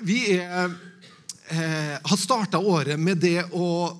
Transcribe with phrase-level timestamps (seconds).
[0.00, 0.70] Vi er,
[1.48, 3.96] eh, har starta året med det å,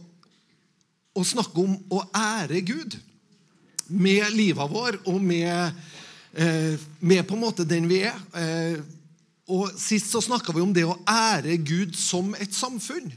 [1.14, 2.98] å, snakke om å ære Gud.
[3.86, 5.72] Med livet vår og med,
[6.34, 8.18] eh, med på en måte den vi er.
[8.34, 8.82] Eh,
[9.48, 13.12] og Sist så snakka vi om det å ære Gud som et samfunn.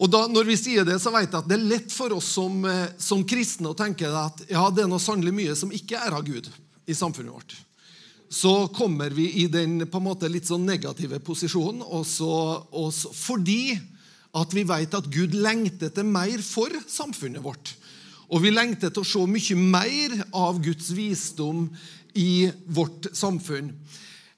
[0.00, 2.30] Og da, Når vi sier det, så vet jeg at det er lett for oss
[2.38, 5.98] som, eh, som kristne å tenke at ja, det er noe sannelig mye som ikke
[5.98, 6.48] er av Gud
[6.86, 7.58] i samfunnet vårt
[8.30, 11.82] så kommer vi i den på en måte litt sånn negative posisjonen.
[11.82, 12.30] Og så,
[12.70, 13.74] og så, fordi
[14.38, 17.74] at vi vet at Gud lengter etter mer for samfunnet vårt.
[18.30, 21.66] Og vi lengter etter å se mye mer av Guds visdom
[22.14, 23.72] i vårt samfunn.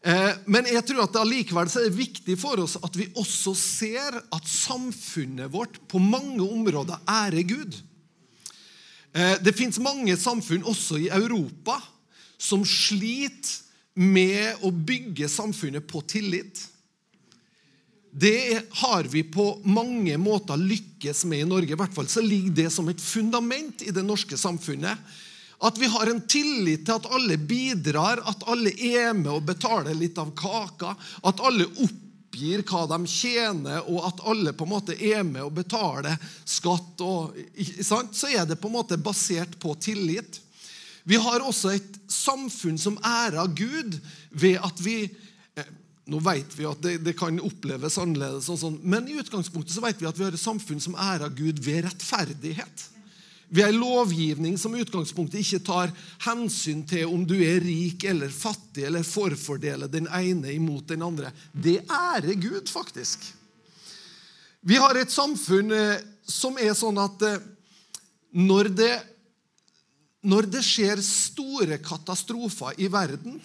[0.03, 4.17] Eh, men jeg tror at det allikevel er viktig for oss at vi også ser
[4.19, 7.77] at samfunnet vårt på mange områder ærer Gud.
[9.13, 11.77] Eh, det fins mange samfunn, også i Europa,
[12.41, 13.62] som sliter
[13.95, 16.69] med å bygge samfunnet på tillit.
[18.13, 21.73] Det har vi på mange måter lykkes med i Norge.
[21.73, 25.01] I hvert fall så ligger det som et fundament i det norske samfunnet.
[25.63, 29.97] At vi har en tillit til at alle bidrar, at alle er med og betaler
[29.97, 30.93] litt av kaka.
[31.25, 35.55] At alle oppgir hva de tjener, og at alle på en måte er med og
[35.63, 37.01] betaler skatt.
[37.01, 37.39] Og,
[37.81, 40.43] så er det på en måte basert på tillit.
[41.09, 43.99] Vi har også et samfunn som ærer Gud
[44.31, 45.71] ved at vi eh,
[46.13, 49.85] Nå vet vi at det, det kan oppleves annerledes, og sånn, men i utgangspunktet så
[49.85, 52.89] vet vi at vi har et samfunn som ærer Gud ved rettferdighet.
[53.55, 55.91] Vi har en lovgivning som i utgangspunktet ikke tar
[56.25, 61.31] hensyn til om du er rik eller fattig, eller forfordeler den ene imot den andre.
[61.53, 63.27] Det ærer Gud, faktisk.
[64.65, 67.45] Vi har et samfunn eh, som er sånn at eh,
[68.33, 68.93] når det
[70.23, 73.41] når det skjer store katastrofer i verden,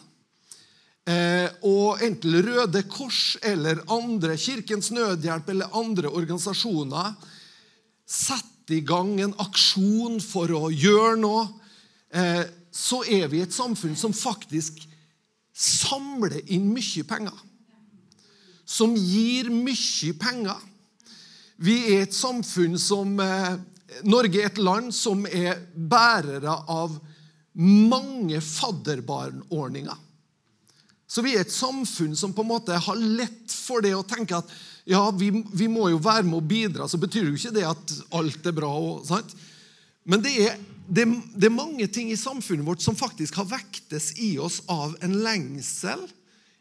[1.10, 7.16] eh, og enten Røde Kors eller andre, Kirkens Nødhjelp eller andre organisasjoner
[8.08, 11.48] setter i gang en aksjon for å gjøre noe,
[12.12, 14.84] eh, så er vi et samfunn som faktisk
[15.58, 17.38] samler inn mye penger.
[18.68, 20.60] Som gir mye penger.
[21.58, 23.58] Vi er et samfunn som eh,
[24.08, 26.98] Norge er et land som er bærere av
[27.58, 30.04] mange fadderbarnordninger.
[31.08, 34.42] Så vi er et samfunn som på en måte har lett for det å tenke
[34.42, 34.50] at
[34.88, 36.88] ja, vi, vi må jo være med å bidra.
[36.88, 38.72] Så betyr jo ikke det at alt er bra.
[38.76, 39.08] Og?
[40.08, 44.14] Men det er, det, det er mange ting i samfunnet vårt som faktisk har vektes
[44.24, 46.04] i oss av en lengsel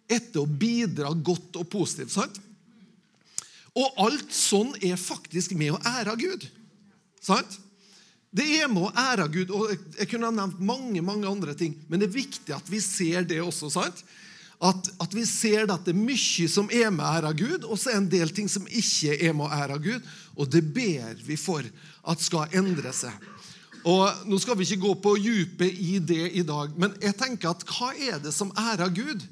[0.07, 2.15] etter å bidra godt og positivt.
[2.15, 2.39] sant?
[3.77, 6.47] Og alt sånn er faktisk med å ære Gud.
[7.27, 7.59] Sant?
[8.37, 9.51] Det er med å ære Gud.
[9.55, 12.81] og Jeg kunne ha nevnt mange mange andre ting, men det er viktig at vi
[12.85, 13.71] ser det også.
[13.73, 14.03] sant?
[14.57, 17.77] At, at vi ser at det er mye som er med å ære Gud, og
[17.77, 20.13] så er det en del ting som ikke er med å ære Gud.
[20.37, 21.65] Og det ber vi for
[22.07, 23.13] at skal endre seg.
[23.87, 27.53] Og Nå skal vi ikke gå på dypet i det i dag, men jeg tenker
[27.53, 29.23] at hva er det som ærer Gud?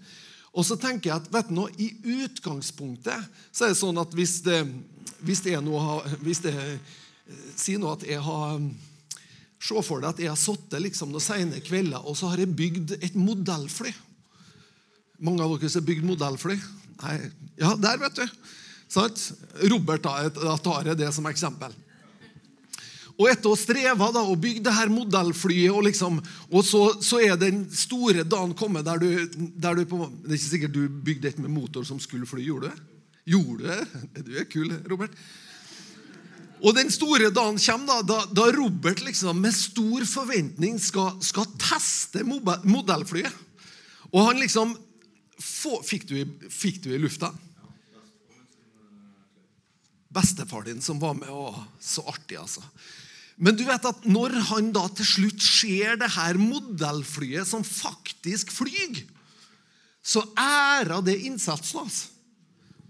[0.54, 1.90] Og så tenker jeg at vet du nå, I
[2.22, 4.60] utgangspunktet så er det sånn at hvis det,
[5.26, 6.76] hvis det er noe hvis det er
[7.56, 8.58] si nå at jeg har
[9.64, 12.52] Se for deg at jeg har sittet liksom noen sene kvelder og så har jeg
[12.52, 13.94] bygd et modellfly.
[15.24, 16.56] Mange av dere har bygd modellfly?
[17.00, 17.14] Nei.
[17.56, 18.50] Ja, der, vet du.
[18.92, 19.22] Sant?
[19.72, 20.28] Robert da,
[20.60, 21.72] tar jeg det som eksempel.
[23.14, 26.18] Og etter å streve da, og bygge det her modellflyet, og, liksom,
[26.50, 29.08] og så, så, er den store dagen kommet der du,
[29.38, 32.42] der du på, Det er ikke sikkert du bygde et med motor som skulle fly.
[32.42, 33.08] Gjorde du det?
[33.32, 34.24] Gjorde du det?
[34.26, 35.14] Du er kul, Robert.
[36.64, 42.24] Og den store dagen kommer, da, da, Robert liksom med stor forventning skal, skal teste
[42.24, 43.42] modellflyet.
[44.14, 44.72] Og han liksom
[45.36, 46.16] få, fikk, du,
[46.48, 47.32] fikk, du, i lufta?
[50.14, 51.28] Bestefar din som var med.
[51.28, 52.64] Å, så artig, altså.
[53.36, 58.54] Men du vet at når han da til slutt ser det her modellflyet som faktisk
[58.54, 59.02] flyr,
[60.04, 62.04] så ærer det innsatsen hans.
[62.04, 62.13] Altså.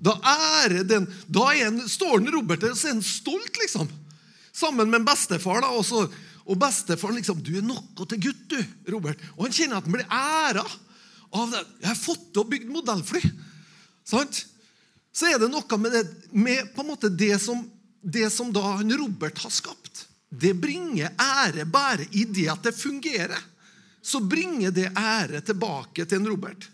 [0.03, 3.91] Da er den, da en, står den Robert der og er stolt, liksom.
[4.55, 5.62] Sammen med en bestefar.
[5.64, 6.14] da, og,
[6.44, 8.58] og bestefaren liksom 'Du er noe til gutt, du,
[8.93, 10.64] Robert.' Og han kjenner at han blir æra
[11.32, 11.62] av det.
[11.81, 13.32] 'Jeg har fått til å bygge modellfly.'
[14.05, 14.44] Sant?
[15.14, 17.62] Så er det noe med, det, med på en måte det som,
[18.02, 20.06] det som da han Robert har skapt.
[20.29, 23.38] Det bringer ære bare i det at det fungerer.
[24.02, 26.67] Så bringer det ære tilbake til en Robert.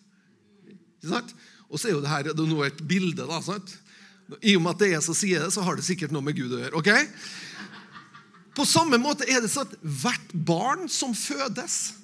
[0.67, 1.35] Ikke sant?
[1.71, 3.27] Og så er jo det her det er noe et bilde.
[3.27, 3.77] da, sant?
[4.43, 6.25] I og med at det er jeg som sier det, så har det sikkert noe
[6.27, 6.83] med Gud å gjøre.
[6.83, 6.91] ok?
[8.59, 11.97] På samme måte er det sånn at hvert barn som fødes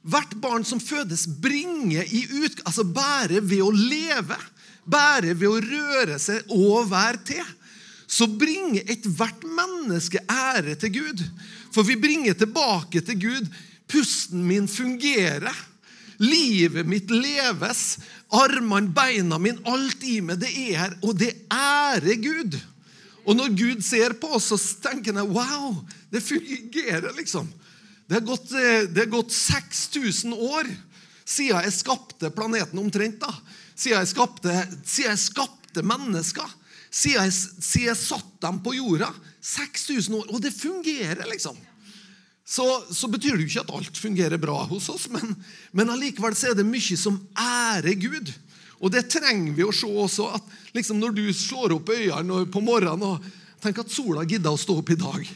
[0.00, 4.36] Hvert barn som fødes, bringer i ut, altså bare ved å leve,
[4.88, 7.50] bare ved å røre seg og være til,
[8.08, 11.20] så bringer ethvert menneske ære til Gud.
[11.70, 13.52] For vi bringer tilbake til Gud.
[13.90, 15.54] Pusten min fungerer.
[16.16, 18.00] Livet mitt leves.
[18.30, 20.98] Armene, beina mine, alt i meg, det er her.
[21.02, 22.58] Og det ærer Gud.
[23.26, 25.80] Og når Gud ser på oss, så tenker han wow,
[26.10, 27.50] det fungerer, liksom.
[28.06, 30.70] Det har gått, eh, det har gått 6000 år
[31.30, 33.20] siden jeg skapte planeten omtrent.
[33.20, 33.30] da.
[33.74, 36.56] Siden jeg skapte, siden jeg skapte mennesker.
[36.90, 37.32] Siden jeg,
[37.62, 39.12] siden jeg satt dem på jorda.
[39.40, 40.26] 6000 år.
[40.34, 41.58] Og det fungerer, liksom.
[42.50, 45.36] Så, så, betyr det jo ikke at alt fungerer bra hos oss, men,
[45.70, 48.32] men allikevel så er det mye som ærer Gud.
[48.80, 50.26] Og det trenger vi å se også.
[50.34, 53.28] at liksom Når du slår opp øynene på morgenen og
[53.62, 55.28] tenker at sola gidder å stå opp i dag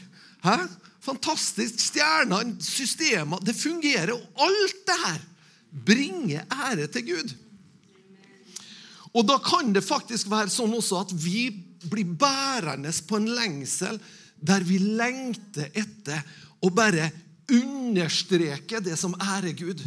[0.45, 0.57] Hæ?
[1.05, 1.77] Fantastisk.
[1.79, 4.15] Stjernene, systemer Det fungerer.
[4.17, 5.23] Og alt det her
[5.85, 7.33] bringer ære til Gud.
[9.15, 11.47] Og da kan det faktisk være sånn også at vi
[11.85, 13.99] blir bærende på en lengsel
[14.45, 16.23] der vi lengter etter
[16.65, 17.11] å bare
[17.51, 19.81] understreke det som ærer Gud.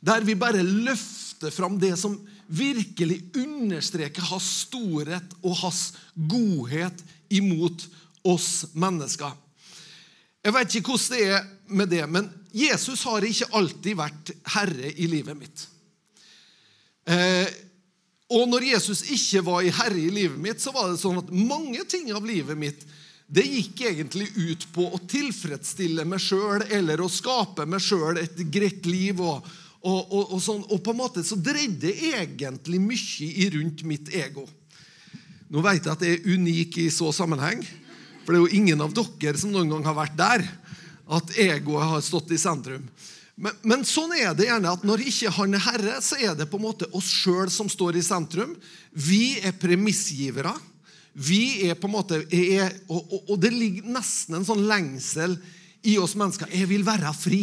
[0.00, 2.16] Der vi bare løfter fram det som
[2.52, 5.82] virkelig understreker hans storhet og hans
[6.16, 7.86] godhet imot
[8.28, 9.32] oss mennesker.
[10.42, 14.90] Jeg vet ikke hvordan det er med det, men Jesus har ikke alltid vært herre
[14.90, 15.66] i livet mitt.
[17.08, 17.46] Eh,
[18.32, 21.30] og når Jesus ikke var i herre i livet mitt, så var det sånn at
[21.32, 22.84] mange ting av livet mitt
[23.32, 28.42] det gikk egentlig ut på å tilfredsstille meg sjøl eller å skape meg sjøl et
[28.52, 29.22] greit liv.
[29.24, 29.46] Og,
[29.80, 30.66] og, og, og, sånn.
[30.68, 34.44] og på en måte så dreide det egentlig mye rundt mitt ego.
[35.52, 37.64] Nå vet jeg at jeg er unik i så sammenheng,
[38.22, 40.44] for det er jo ingen av dere som noen gang har vært der,
[41.12, 42.84] at egoet har stått i sentrum.
[43.36, 46.46] Men, men, sånn er det gjerne at når ikke han er herre, så er det
[46.52, 48.52] på en måte oss sjøl som står i sentrum.
[48.92, 50.52] Vi er premissgivere.
[51.12, 55.36] Vi er på en måte, er, og, og, og, det ligger nesten en sånn lengsel
[55.88, 56.48] i oss mennesker.
[56.54, 57.42] Jeg vil være fri.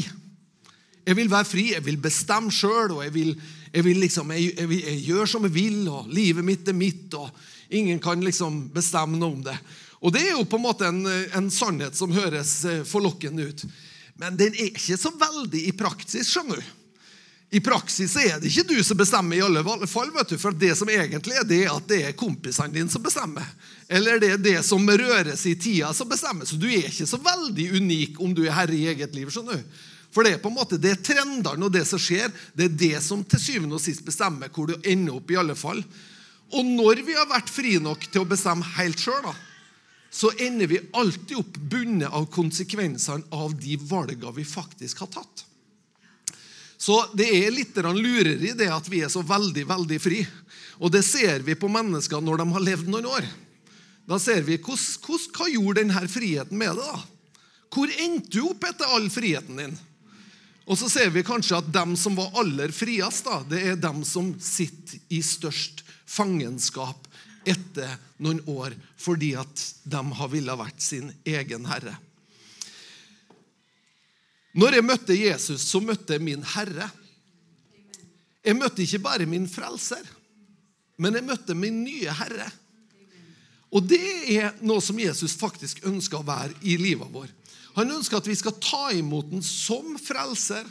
[1.06, 3.36] Jeg vil være fri, jeg vil bestemme sjøl, og jeg, vil,
[3.74, 7.14] jeg, vil liksom, jeg, jeg, jeg, gjør som jeg vil, og livet mitt er mitt,
[7.18, 7.30] og
[7.74, 9.56] ingen kan liksom bestemme noe om det.
[10.00, 11.04] Og det er jo på en måte en,
[11.36, 13.66] en sannhet som høres eh, forlokkende ut.
[14.20, 16.79] Men den er ikke så veldig i praksis, skjønner du.
[17.50, 20.76] I praksis er det ikke du som bestemmer, i alle fall, vet du, for det
[20.78, 23.48] som egentlig er, det er at det er kompisene dine som bestemmer.
[23.90, 26.46] Eller det er det som røres i tida, som bestemmer.
[26.46, 29.32] Så du er ikke så veldig unik om du er herre i eget liv.
[29.34, 29.82] skjønner du.
[30.14, 33.02] For det er på en måte det trendene og det som skjer, det er det
[33.06, 35.34] som til syvende og sist bestemmer hvor du ender opp.
[35.34, 35.82] i alle fall.
[36.54, 39.26] Og når vi har vært fri nok til å bestemme helt sjøl,
[40.10, 45.49] så ender vi alltid opp bundet av konsekvensene av de valgene vi faktisk har tatt.
[46.80, 50.24] Så det er litt lureri det at vi er så veldig, veldig fri.
[50.80, 53.28] Og det ser vi på mennesker når de har levd noen år.
[54.08, 56.88] Da ser vi hos, hos, hva gjorde denne friheten med det.
[56.88, 57.02] da?
[57.70, 59.76] Hvor endte du opp etter all friheten din?
[60.70, 64.04] Og så ser vi kanskje at dem som var aller friest, da, det er dem
[64.06, 67.10] som sitter i størst fangenskap
[67.50, 71.96] etter noen år fordi at de har villet vært sin egen herre.
[74.58, 76.90] Når jeg møtte Jesus, så møtte jeg min Herre.
[78.46, 80.02] Jeg møtte ikke bare min frelser,
[80.98, 82.48] men jeg møtte min nye Herre.
[83.70, 84.02] Og det
[84.34, 87.28] er noe som Jesus faktisk ønsker å være i livet vår.
[87.78, 90.66] Han ønsker at vi skal ta imot den som frelser,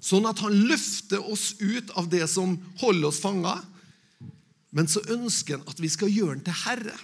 [0.00, 3.58] sånn at han løfter oss ut av det som holder oss fanga.
[4.72, 6.96] Men så ønsker han at vi skal gjøre den til herre.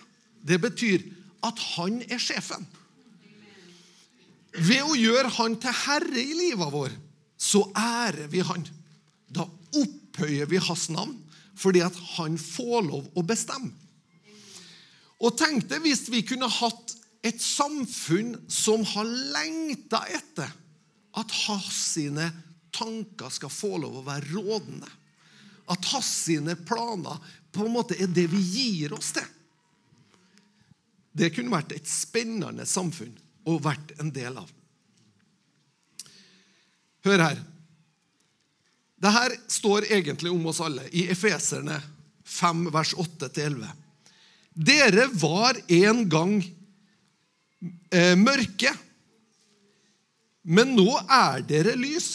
[0.45, 1.04] Det betyr
[1.45, 2.64] at han er sjefen.
[4.55, 6.93] Ved å gjøre han til herre i livet vår,
[7.37, 8.63] så ærer vi han.
[9.27, 11.19] Da opphøyer vi hans navn
[11.59, 13.71] fordi at han får lov å bestemme.
[15.23, 20.51] Og tenk deg hvis vi kunne hatt et samfunn som har lengta etter
[21.15, 22.27] at hans sine
[22.75, 24.91] tanker skal få lov å være rådende.
[25.71, 27.23] At hans sine planer
[27.55, 29.27] på en måte er det vi gir oss til.
[31.15, 34.51] Det kunne vært et spennende samfunn og vært en del av.
[37.05, 37.41] Hør her.
[39.05, 41.77] Dette står egentlig om oss alle i Efeserne
[42.25, 43.67] 5, vers 8-11.
[44.55, 46.37] Dere var en gang
[47.93, 48.73] eh, mørke,
[50.45, 52.09] men nå er dere lys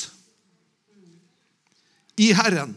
[2.20, 2.74] i Herren.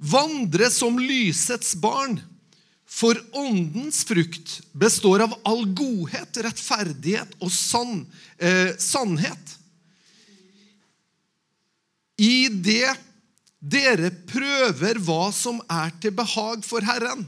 [0.00, 2.18] Vandre som lysets barn.
[2.90, 8.02] For åndens frukt består av all godhet, rettferdighet og sann,
[8.38, 9.56] eh, sannhet.
[12.20, 12.90] I det
[13.60, 17.24] dere prøver hva som er til behag for Herren.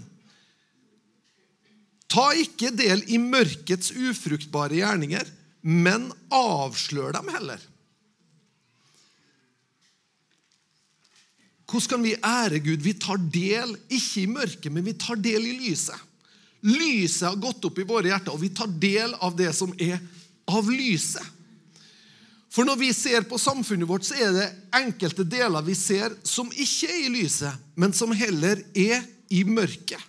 [2.12, 5.28] Ta ikke del i mørkets ufruktbare gjerninger,
[5.62, 7.60] men avslør dem heller.
[11.72, 12.82] Hvordan kan vi ære Gud?
[12.84, 15.96] Vi tar del ikke i mørket, men vi tar del i lyset.
[16.68, 19.96] Lyset har gått opp i våre hjerter, og vi tar del av det som er
[20.52, 21.24] av lyset.
[22.52, 26.52] For når vi ser på samfunnet vårt, så er det enkelte deler vi ser som
[26.52, 29.00] ikke er i lyset, men som heller er
[29.32, 30.00] i mørket.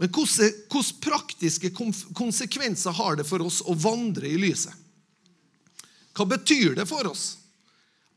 [0.00, 1.70] Men hvilke praktiske
[2.16, 4.74] konsekvenser har det for oss å vandre i lyset?
[6.16, 7.36] Hva betyr det for oss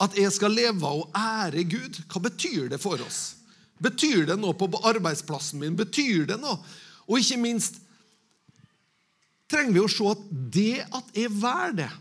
[0.03, 2.01] at jeg skal leve og ære Gud?
[2.11, 3.21] Hva betyr det for oss?
[3.83, 5.77] Betyr det noe på arbeidsplassen min?
[5.79, 6.59] Betyr det noe?
[7.07, 7.81] Og ikke minst
[9.51, 11.91] trenger vi å se at det at jeg velger det,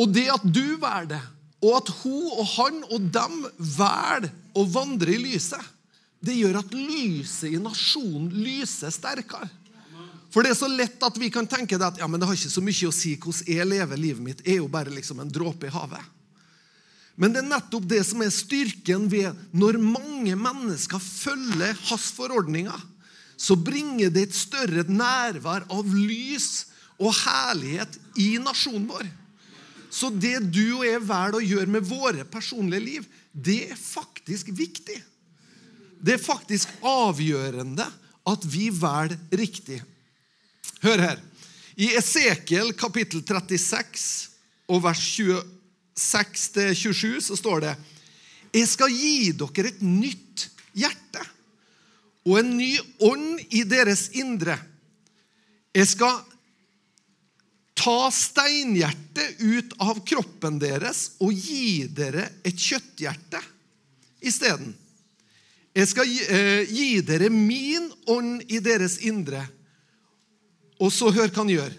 [0.00, 1.20] og det at du velger det,
[1.60, 5.60] og at hun og han og dem velger å vandre i lyset,
[6.24, 9.48] det gjør at lyset i nasjonen lyser sterkere.
[10.30, 12.38] For det er så lett at vi kan tenke det at ja, men det har
[12.38, 14.42] ikke så mye å si hvordan jeg lever livet mitt.
[14.46, 16.02] Jeg er jo bare liksom en dråpe i havet.
[17.20, 22.86] Men det er nettopp det som er styrken ved når mange mennesker følger hans forordninger.
[23.40, 26.70] Så bringer det et større nærvær av lys
[27.00, 29.08] og herlighet i nasjonen vår.
[29.90, 34.52] Så det du og jeg velger å gjøre med våre personlige liv, det er faktisk
[34.54, 35.00] viktig.
[36.00, 37.84] Det er faktisk avgjørende
[38.30, 39.80] at vi velger riktig.
[40.84, 41.18] Hør her.
[41.80, 44.28] I Esekiel kapittel 36
[44.70, 45.04] og vers
[45.98, 47.74] 26-27 så står det
[48.54, 51.22] Jeg skal gi dere et nytt hjerte
[52.28, 52.74] og en ny
[53.06, 54.58] ånd i deres indre.
[55.74, 56.20] Jeg skal
[57.80, 63.40] Ta steinhjertet ut av kroppen deres og gi dere et kjøtthjerte
[64.20, 64.74] isteden.
[65.72, 69.46] Jeg skal gi, eh, gi dere min ånd i deres indre.
[70.80, 71.72] Og så hør hva han gjør.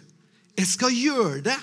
[0.59, 1.59] Jeg skal gjøre det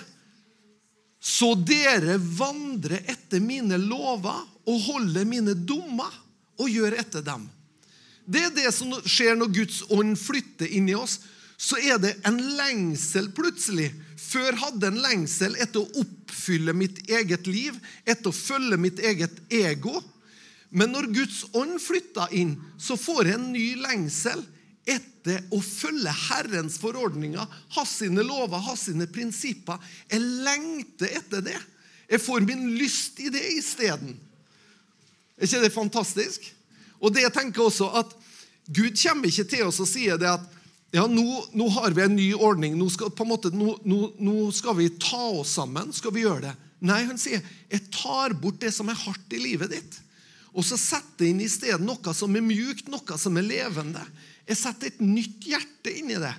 [1.19, 6.13] så dere vandrer etter mine lover og holder mine dommer
[6.59, 7.43] og gjør etter dem.
[8.29, 11.19] Det er det som skjer når Guds ånd flytter inn i oss.
[11.59, 17.49] Så er det en lengsel plutselig før hadde en lengsel etter å oppfylle mitt eget
[17.49, 19.97] liv, etter å følge mitt eget ego.
[20.69, 24.43] Men når Guds ånd flytta inn, så får jeg en ny lengsel
[24.89, 29.77] etter å følge Herrens forordninger, hans sine lover, hans sine prinsipper.
[30.09, 31.59] Jeg lengter etter det.
[32.09, 34.15] Jeg får min lyst i det isteden.
[35.37, 36.47] Er ikke det fantastisk?
[36.99, 38.15] Og det jeg tenker også at
[38.69, 40.55] Gud kommer ikke til oss og sier det at
[40.93, 42.73] ja, nå, nå, har vi en ny ordning.
[42.77, 45.93] Nå skal, måte, nå, nå skal, vi ta oss sammen.
[45.93, 46.53] Skal vi gjøre det?
[46.89, 49.99] Nei, han sier, jeg tar bort det som er hardt i livet ditt.
[50.53, 54.01] Og så setter jeg inn i stedet noe som er mjukt, noe som er levende.
[54.49, 56.35] Jeg setter et nytt hjerte inn i det.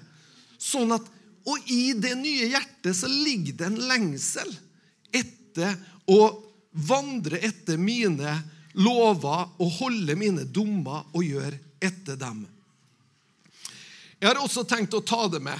[0.58, 1.06] Sånn at,
[1.48, 4.50] Og i det nye hjertet så ligger det en lengsel
[5.16, 5.72] etter
[6.04, 6.18] å
[6.70, 8.34] vandre etter mine
[8.76, 12.44] lover og holde mine dommer og gjøre etter dem.
[14.20, 15.58] Jeg har også tenkt å ta det med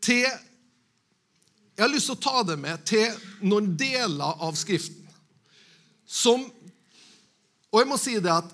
[0.00, 3.12] til Jeg har lyst til å ta det med til
[3.44, 5.04] noen deler av Skriften
[6.06, 6.46] som
[7.76, 8.52] Og jeg må si det at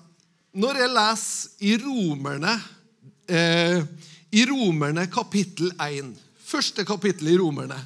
[0.59, 2.57] når jeg leser i Romerne
[3.31, 3.85] eh,
[4.35, 6.09] i Romerne kapittel 1,
[6.43, 7.79] første kapittel i Romerne,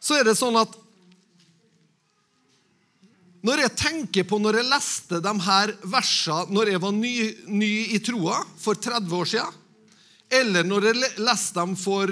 [0.00, 0.72] så er det sånn at
[3.44, 7.12] når jeg tenker på når jeg leste de her versene når jeg var ny,
[7.60, 9.60] ny i troa for 30 år siden
[10.32, 12.08] eller når jeg leste dem for,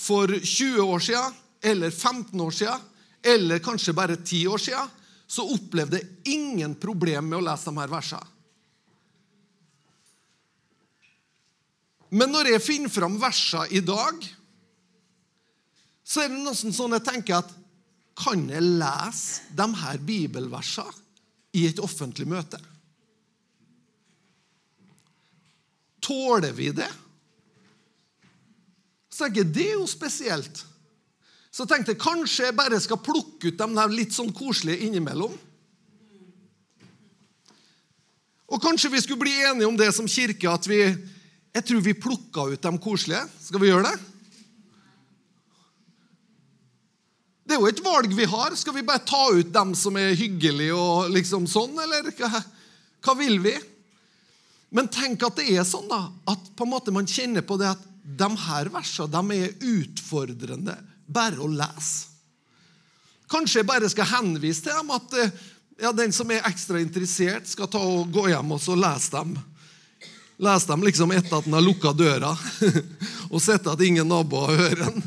[0.00, 2.88] for 20 år siden, eller 15 år siden,
[3.22, 4.96] eller kanskje bare 10 år siden,
[5.32, 8.28] så opplevde jeg ingen problem med å lese de her versene.
[12.12, 14.18] Men når jeg finner fram versene i dag,
[16.04, 17.54] så er det nesten sånn jeg tenker at
[18.20, 21.00] kan jeg lese de her bibelversene
[21.56, 22.60] i et offentlig møte?
[26.02, 26.90] Tåler vi det?
[29.08, 30.64] Så tenker jeg, Det er jo spesielt.
[31.52, 35.34] Så tenkte jeg kanskje jeg bare skal plukke ut dem der litt sånn koselige innimellom.
[38.52, 40.84] Og kanskje vi skulle bli enige om det som kirke, at vi
[41.52, 43.26] Jeg tror vi plukka ut dem koselige.
[43.44, 43.98] Skal vi gjøre det?
[47.44, 48.54] Det er jo et valg vi har.
[48.56, 52.40] Skal vi bare ta ut dem som er hyggelige og liksom sånn, eller hva,
[53.04, 53.52] hva vil vi?
[54.72, 56.06] Men tenk at det er sånn, da.
[56.32, 60.78] At på en måte man kjenner på det at de her versene de er utfordrende
[61.12, 62.08] bare å lese.
[63.32, 65.14] Kanskje jeg bare skal henvise til dem at
[65.80, 69.32] ja, den som er ekstra interessert, skal ta og gå hjem og så lese dem.
[70.42, 72.34] Lese dem liksom etter at han har lukka døra,
[73.32, 75.02] og sett at ingen naboer hører den.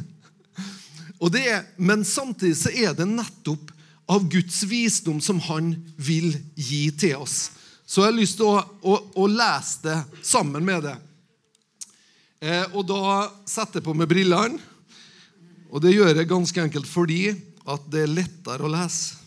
[1.78, 3.72] men samtidig så er det nettopp
[4.06, 7.52] av Guds visdom som han vil gi til oss.
[7.86, 10.96] Så jeg har lyst til å, å, å lese det sammen med det.
[12.42, 14.60] Eh, og da setter jeg på meg brillene.
[15.76, 17.22] Og det gjør jeg ganske enkelt fordi
[17.68, 19.20] at det er lettere å lese.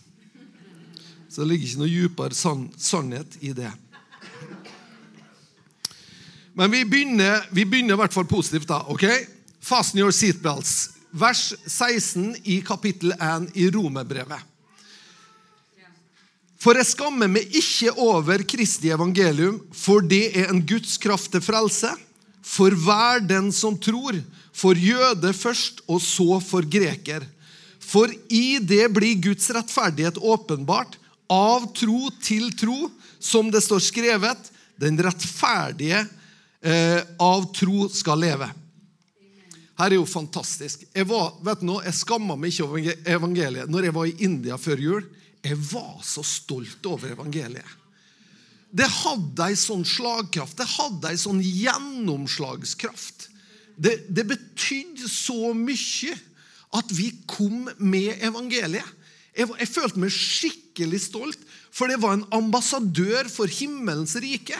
[1.29, 3.69] Så det ligger ikke noe dypere sann, sannhet i det.
[6.57, 8.81] Men vi begynner, vi begynner i hvert fall positivt, da.
[8.89, 9.05] ok?
[9.61, 10.95] Fasten your seatbelts.
[11.13, 14.41] Vers 16 i kapittel 1 i Romerbrevet.
[16.59, 21.45] For jeg skammer meg ikke over Kristi evangelium, for det er en Guds kraft til
[21.45, 21.93] frelse
[22.43, 24.17] for hver den som tror,
[24.59, 27.23] for jøde først, og så for greker.
[27.79, 30.97] For i det blir Guds rettferdighet åpenbart,
[31.29, 32.89] av tro til tro,
[33.19, 34.49] som det står skrevet.
[34.79, 36.01] Den rettferdige
[36.61, 38.49] eh, av tro skal leve.
[39.79, 40.83] Her er jo fantastisk.
[40.91, 43.71] Jeg var, vet du noe, jeg skamma meg ikke over evangeliet.
[43.71, 45.05] Når jeg var i India før jul,
[45.39, 47.77] jeg var så stolt over evangeliet.
[48.69, 53.29] Det hadde ei sånn slagkraft, det hadde ei sånn gjennomslagskraft.
[53.79, 56.15] Det, det betydde så mye
[56.75, 58.95] at vi kom med evangeliet.
[59.37, 61.39] Jeg, jeg, følte meg skikkelig stolt,
[61.71, 64.57] for det var en ambassadør for himmelens rike.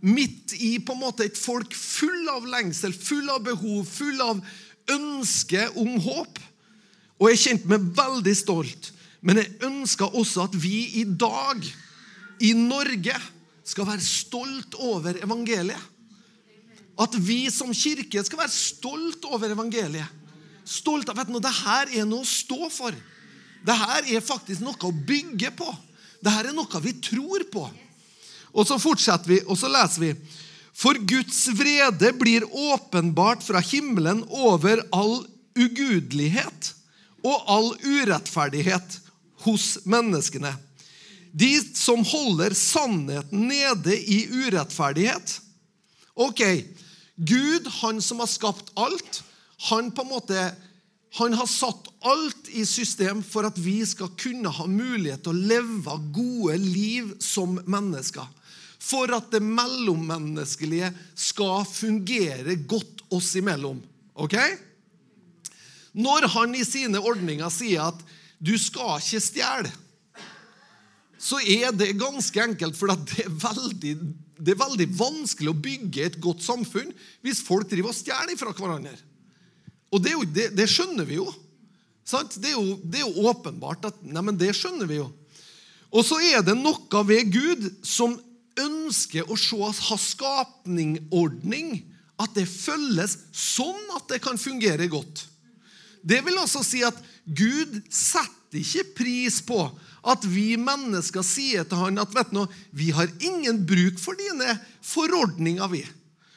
[0.00, 4.40] Midt i på en måte et folk full av lengsel, full av behov, full av
[4.94, 6.40] ønske om håp.
[7.20, 8.92] Og jeg kjente meg veldig stolt.
[9.20, 11.60] Men jeg ønsker også at vi i dag,
[12.40, 13.18] i Norge,
[13.66, 15.90] skal være stolt over evangeliet.
[17.00, 20.18] At vi som kirke skal være stolt over evangeliet.
[20.68, 22.94] Stolt av at det her er noe å stå for.
[23.64, 25.68] Det her er faktisk noe å bygge på.
[26.20, 27.64] Det her er noe vi tror på.
[28.50, 30.12] Og så fortsetter vi, og så leser vi.
[30.76, 35.22] For Guds vrede blir åpenbart fra himmelen over all
[35.58, 36.72] ugudelighet
[37.26, 38.96] og all urettferdighet
[39.44, 40.54] hos menneskene.
[41.32, 45.36] De som holder sannheten nede i urettferdighet.
[46.16, 46.42] Ok,
[47.20, 49.22] Gud, han som har skapt alt,
[49.68, 50.44] han på en måte
[51.18, 55.48] han har satt alt i system for at vi skal kunne ha mulighet til å
[55.52, 58.28] leve gode liv som mennesker.
[58.80, 63.82] For at det mellommenneskelige skal fungere godt oss imellom.
[64.14, 64.38] Ok?
[65.98, 68.06] Når han i sine ordninger sier at
[68.38, 69.72] du skal ikke stjele,
[71.20, 73.96] så er det ganske enkelt, for det er, veldig,
[74.40, 76.90] det er veldig vanskelig å bygge et godt samfunn
[77.24, 78.96] hvis folk driver og stjeler fra hverandre.
[79.90, 81.28] Og det, jo, det, det skjønner vi jo.
[82.10, 85.10] Det er jo, det er jo åpenbart at nei, det skjønner vi jo.
[85.90, 88.16] Og så er det noe ved Gud som
[88.60, 91.80] ønsker å se ha skapningordning,
[92.20, 95.24] at det følges sånn at det kan fungere godt.
[96.02, 99.60] Det vil altså si at Gud setter ikke pris på
[100.00, 104.56] at vi mennesker sier til han at vet du, vi har ingen bruk for dine
[104.82, 105.68] forordninger.
[105.68, 105.84] vi.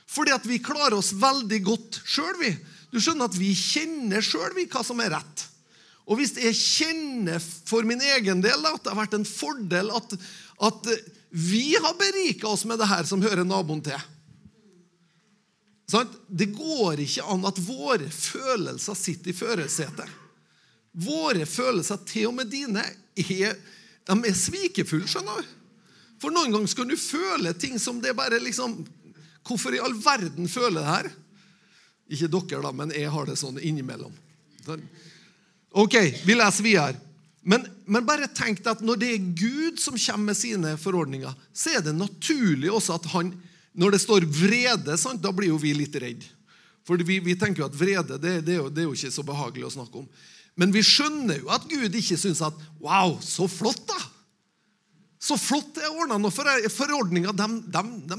[0.06, 2.44] Fordi at vi klarer oss veldig godt sjøl.
[2.92, 5.48] Du skjønner at vi kjenner sjøl hva som er rett.
[6.04, 10.18] Og hvis jeg kjenner for min egen del at det har vært en fordel at,
[10.68, 10.90] at
[11.32, 13.98] vi har berika oss med det her som hører naboen til
[16.28, 20.23] Det går ikke an at våre følelser sitter i førersetet.
[20.94, 22.84] Våre følelser, til og med dine,
[23.18, 23.56] er,
[24.06, 25.54] de er svikefulle, skjønner du.
[26.22, 28.84] For noen ganger skal du føle ting som det bare liksom
[29.44, 31.08] Hvorfor i all verden føler det her?
[32.16, 34.14] Ikke dere, da, men jeg har det sånn innimellom.
[35.76, 37.02] Ok, vi leser videre.
[37.44, 41.34] Men, men, bare tenk deg at når det er Gud som kommer med sine forordninger,
[41.52, 43.34] så er det naturlig også at han
[43.74, 46.22] Når det står vrede, sant, da blir jo vi litt redd.
[46.86, 49.10] For vi, vi tenker jo at vrede det, det, er jo, det er jo ikke
[49.12, 50.06] så behagelig å snakke om.
[50.60, 54.00] Men vi skjønner jo at Gud ikke syns at Wow, så flott, da!
[55.24, 56.20] Så flott det er ordna.
[56.30, 58.18] Forordninga de, de, de,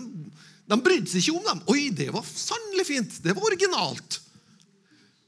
[0.73, 1.65] de brydde seg ikke om dem.
[1.75, 3.19] Oi, det var sannelig fint.
[3.25, 4.21] Det var originalt.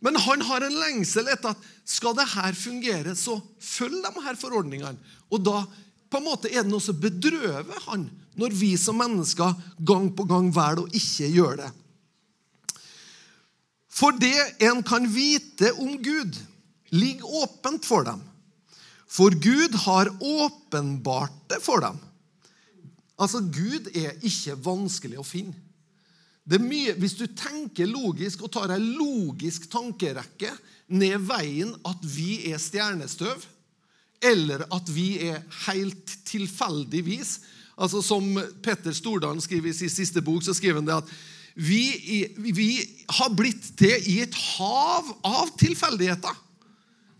[0.04, 4.38] Men han har en lengsel etter at skal det her fungere, så følg de her
[4.40, 4.96] forordningene.
[5.28, 5.62] Og da
[6.10, 9.54] på en måte er det noe som bedrøver han når vi som mennesker
[9.88, 11.70] gang på gang velger å ikke gjøre det.
[13.96, 14.36] For det
[14.68, 16.36] en kan vite om Gud,
[16.94, 18.22] ligger åpent for dem.
[19.06, 21.98] For Gud har åpenbart det for dem.
[23.16, 25.56] Altså, Gud er ikke vanskelig å finne.
[26.46, 30.52] Det er mye, Hvis du tenker logisk og tar en logisk tankerekke
[30.94, 33.42] ned veien at vi er stjernestøv,
[34.22, 37.40] eller at vi er helt tilfeldigvis
[37.76, 41.10] Altså Som Petter Stordalen skriver i sin siste bok, så skriver han det at
[41.56, 42.70] vi, vi
[43.18, 46.32] har blitt til i et hav av tilfeldigheter.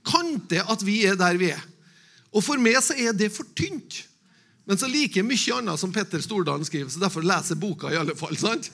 [0.06, 1.62] Kan det at vi er der vi er?
[2.36, 4.02] Og For meg så er det for tynt.
[4.66, 7.98] Men så liker jeg mye annet som Petter Stordalen skriver, så derfor leser boka i
[7.98, 8.34] alle fall.
[8.38, 8.70] sant?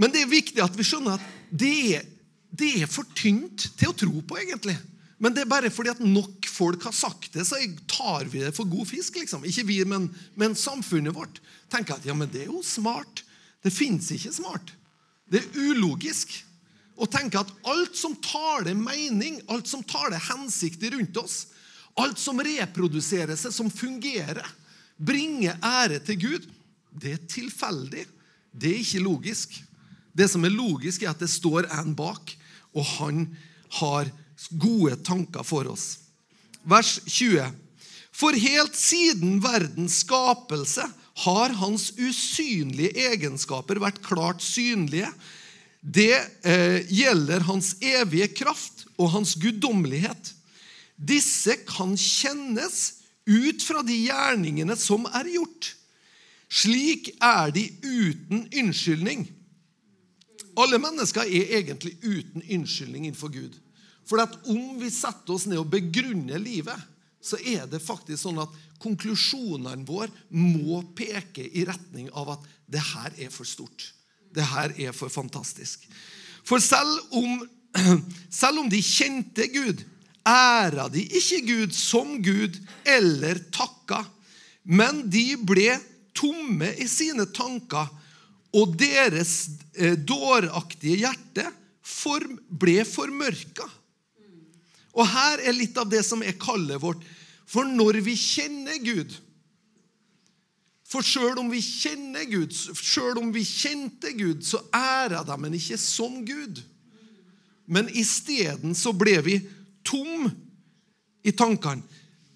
[0.00, 2.06] Men det er viktig at vi skjønner at det er,
[2.48, 4.78] det er for tynt til å tro på, egentlig.
[5.22, 8.54] Men det er bare fordi at nok folk har sagt det, så tar vi det
[8.56, 9.20] for god fisk.
[9.20, 9.44] liksom.
[9.46, 11.38] Ikke vi, men, men samfunnet vårt
[11.70, 13.22] tenker at ja, men det er jo smart.
[13.62, 14.72] Det fins ikke smart.
[15.30, 16.32] Det er ulogisk
[17.02, 21.46] å tenke at alt som taler mening, alt som taler hensikter rundt oss,
[21.98, 24.46] alt som reproduserer seg, som fungerer,
[24.96, 26.46] bringer ære til Gud,
[26.92, 28.06] det er tilfeldig.
[28.52, 29.56] Det er ikke logisk.
[30.12, 32.34] Det som er logisk, er at det står en bak,
[32.76, 33.24] og han
[33.80, 34.08] har
[34.60, 35.96] gode tanker for oss.
[36.62, 37.50] Vers 20.
[38.12, 40.84] For helt siden verdens skapelse
[41.24, 45.08] har hans usynlige egenskaper vært klart synlige.
[45.82, 46.14] Det
[46.46, 50.32] eh, gjelder hans evige kraft og hans guddommelighet.
[50.94, 55.72] Disse kan kjennes ut fra de gjerningene som er gjort.
[56.52, 59.26] Slik er de uten unnskyldning.
[60.60, 63.56] Alle mennesker er egentlig uten unnskyldning innenfor Gud.
[64.06, 66.78] For om vi setter oss ned og begrunner livet,
[67.22, 72.82] så er det faktisk sånn at konklusjonene våre må peke i retning av at det
[72.92, 73.92] her er for stort.
[74.32, 75.84] Det her er for fantastisk.
[76.44, 77.42] For selv om,
[78.42, 79.84] selv om de kjente Gud,
[80.26, 84.04] æra de ikke Gud som Gud eller takka,
[84.62, 85.74] men de ble
[86.16, 87.88] tomme i sine tanker,
[88.52, 89.34] og deres
[89.80, 91.48] eh, dåraktige hjerte
[92.60, 93.66] ble formørka.
[94.92, 97.00] Og her er litt av det som er kallet vårt.
[97.48, 99.14] For når vi kjenner Gud
[100.92, 105.46] For sjøl om vi kjenner Gud, sjøl om vi kjente Gud, så æra de ham
[105.48, 106.60] ikke som Gud.
[107.66, 109.38] Men isteden så ble vi
[109.88, 110.28] tom
[111.24, 111.82] i tankene.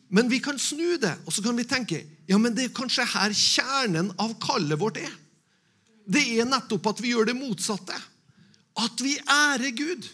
[0.09, 3.05] Men vi kan snu det, og så kan vi tenke ja, men det er kanskje
[3.07, 5.13] her kjernen av kallet vårt er.
[6.07, 7.95] Det er nettopp at vi gjør det motsatte.
[8.79, 10.09] At vi ærer Gud.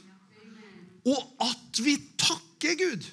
[1.08, 3.06] Og at vi takker Gud.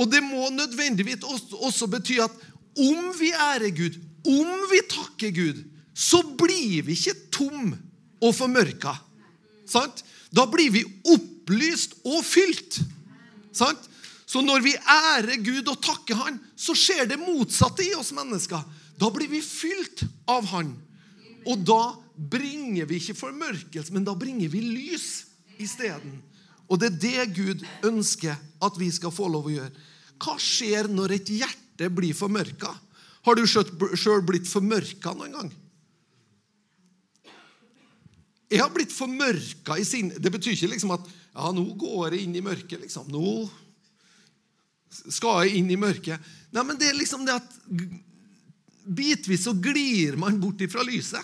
[0.00, 2.40] Og det må nødvendigvis også bety at
[2.78, 5.62] om vi ærer Gud, om vi takker Gud,
[5.94, 7.72] så blir vi ikke tom
[8.22, 8.94] og formørka.
[9.68, 10.04] Sant?
[10.32, 12.80] Da blir vi opplyst og fylt.
[13.52, 13.90] Sant?
[14.26, 18.62] Så når vi ærer Gud og takker Han, så skjer det motsatte i oss mennesker.
[18.96, 20.72] Da blir vi fylt av Han.
[21.44, 21.82] Og da
[22.16, 25.26] bringer vi ikke formørkelse, men da bringer vi lys
[25.60, 26.20] isteden.
[26.70, 29.72] Og det er det Gud ønsker at vi skal få lov å gjøre.
[30.22, 32.70] Hva skjer når et hjerte blir formørka?
[33.22, 35.50] Har du sjøl blitt formørka noen gang?
[38.52, 40.18] Jeg har blitt formørka i sinne.
[40.20, 42.82] Det betyr ikke liksom at ja, nå går jeg inn i mørket.
[42.82, 43.08] liksom.
[43.08, 43.48] Nå
[44.92, 46.20] skal jeg inn i mørket.
[46.52, 47.54] Nei, men det er liksom det at
[48.84, 51.22] bitvis så glir man bort ifra lyset.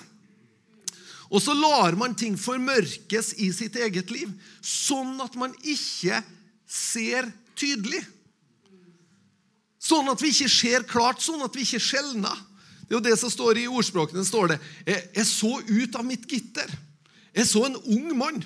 [1.29, 4.31] Og så lar man ting formørkes i sitt eget liv,
[4.65, 6.23] sånn at man ikke
[6.65, 8.01] ser tydelig.
[9.89, 12.45] Sånn at vi ikke ser klart, sånn at vi ikke skjelner.
[12.85, 14.25] Det er jo det som står i ordspråkene.
[14.25, 16.71] står det, jeg, jeg så ut av mitt gitter.
[17.37, 18.43] Jeg så en ung mann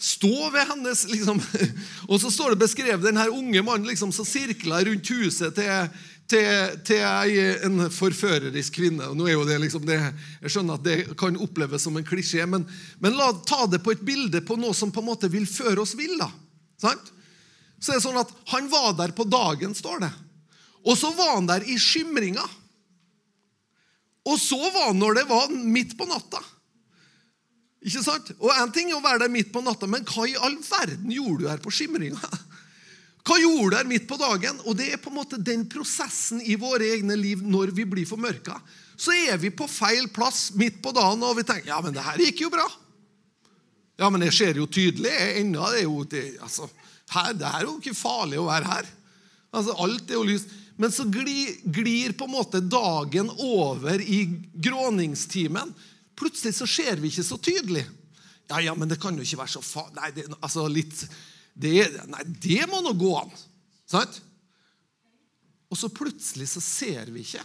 [0.00, 1.42] stå ved hennes liksom,
[2.08, 5.90] Og så står det beskrevet den her unge mannen liksom, som sirkla rundt huset til,
[6.30, 7.02] til, til
[7.68, 9.10] en forførerisk kvinne.
[9.10, 9.98] og nå er jo det liksom det,
[10.40, 12.64] Jeg skjønner at det kan oppleves som en klisjé, men,
[12.98, 15.84] men, la ta det på et bilde på noe som på en måte vil føre
[15.84, 16.16] oss vill.
[16.16, 16.30] da?
[17.80, 20.12] Så er sånn at Han var der på dagen, står det.
[20.86, 22.44] Og så var han der i skimringa.
[24.28, 26.40] Og så var han når det var midt på natta.
[27.80, 28.32] Ikke sant?
[28.38, 31.12] Og En ting er å være der midt på natta, men hva i all verden
[31.12, 32.20] gjorde du her på skimringa?
[33.20, 34.56] Hva gjorde du her midt på dagen?
[34.64, 38.08] Og Det er på en måte den prosessen i våre egne liv når vi blir
[38.08, 38.56] formørka.
[39.00, 42.04] Så er vi på feil plass midt på dagen, og vi tenker ja, men det
[42.04, 42.64] her gikk jo bra.
[44.00, 45.12] Ja, men det ser jo tydelig.
[45.40, 46.68] Ennå er jo det, altså,
[47.12, 48.90] her, det er jo ikke farlig å være her.
[49.52, 50.52] Altså, Alt er jo lyst.
[50.80, 54.22] Men så glir, glir på en måte dagen over i
[54.54, 55.74] gråningstimen.
[56.16, 57.82] Plutselig så ser vi ikke så tydelig.
[58.48, 59.84] Ja, ja, men det kan jo ikke være så fa...
[59.98, 61.02] Nei, det, altså litt,
[61.52, 63.36] det, nei, det må nå gå an.
[63.92, 64.22] Sant?
[65.68, 67.44] Og så plutselig så ser vi ikke.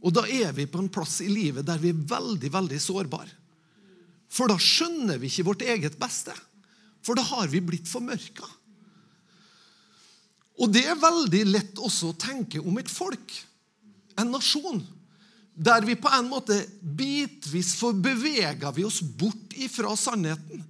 [0.00, 3.32] Og da er vi på en plass i livet der vi er veldig, veldig sårbare.
[4.32, 6.32] For da skjønner vi ikke vårt eget beste.
[7.04, 8.48] For da har vi blitt formørka.
[10.56, 13.42] Og det er veldig lett også å tenke om et folk.
[14.16, 14.80] en nasjon
[15.56, 20.64] der vi på en måte bitvis forbeveger vi oss bort ifra sannheten.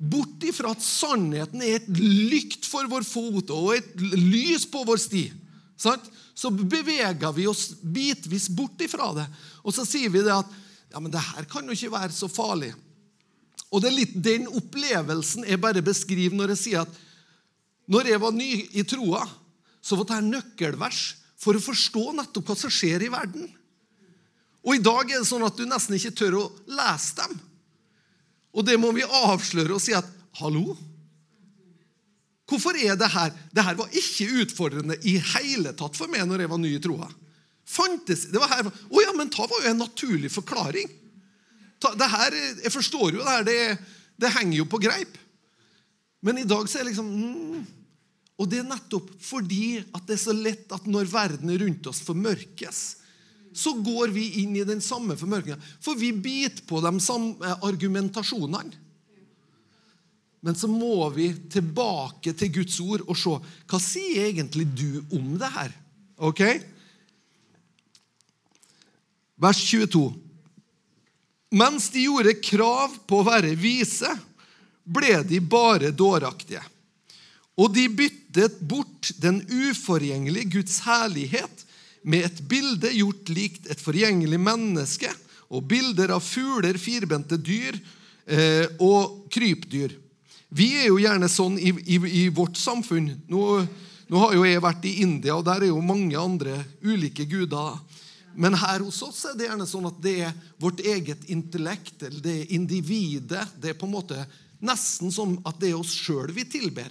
[0.00, 5.00] Bort ifra at sannheten er et lykt for vår fot og et lys på vår
[5.00, 5.26] sti.
[5.76, 9.26] Så beveger vi oss bitvis bort ifra det.
[9.60, 10.48] Og så sier vi det at
[10.90, 12.72] ja, men det her kan jo ikke være så farlig.
[13.70, 16.96] Og det er litt den opplevelsen jeg bare beskriver når jeg sier at
[17.90, 19.24] når jeg var ny i troa,
[19.82, 21.00] så var dette nøkkelvers
[21.40, 23.48] for å forstå nettopp hva som skjer i verden.
[24.60, 27.38] Og i dag er det sånn at du nesten ikke tør å lese dem.
[28.54, 30.06] Og det må vi avsløre og si at
[30.40, 30.76] hallo?
[32.50, 33.32] Hvorfor er det her?
[33.54, 36.82] Det her var ikke utfordrende i hele tatt for meg når jeg var ny i
[36.82, 37.08] troa.
[37.70, 40.90] Fantes, det var her, Å ja, men ta var jo en naturlig forklaring.
[41.80, 43.44] Ta, det her, Jeg forstår jo det her.
[43.46, 43.60] Det,
[44.20, 45.14] det henger jo på greip.
[46.20, 47.62] Men i dag så er det liksom mm,
[48.40, 52.00] Og det er nettopp fordi at det er så lett at når verden rundt oss
[52.06, 52.80] formørkes,
[53.52, 55.58] så går vi inn i den samme formørkinga.
[55.82, 58.78] For vi biter på de samme argumentasjonene.
[60.40, 63.34] Men så må vi tilbake til Guds ord og se
[63.68, 65.74] hva sier egentlig du om det her.
[66.16, 66.40] Ok?
[69.40, 70.06] Vers 22.
[71.60, 74.08] Mens de gjorde krav på å være vise,
[74.84, 76.62] ble de bare dåraktige.
[77.58, 81.66] Og de byttet bort den uforgjengelige Guds herlighet
[82.02, 85.10] med et bilde gjort likt et forgjengelig menneske,
[85.50, 87.74] og bilder av fugler, firbente dyr
[88.30, 89.96] eh, og krypdyr.
[90.50, 93.10] Vi er jo gjerne sånn i, i, i vårt samfunn.
[93.30, 93.42] Nå,
[94.10, 97.78] nå, har jo jeg vært i India, og der er jo mange andre ulike guder.
[98.38, 102.22] Men her hos oss er det gjerne sånn at det er vårt eget intellekt, eller
[102.22, 103.46] det er individet.
[103.58, 104.22] Det er på en måte
[104.62, 106.90] nesten som at det er oss sjøl vi tilber.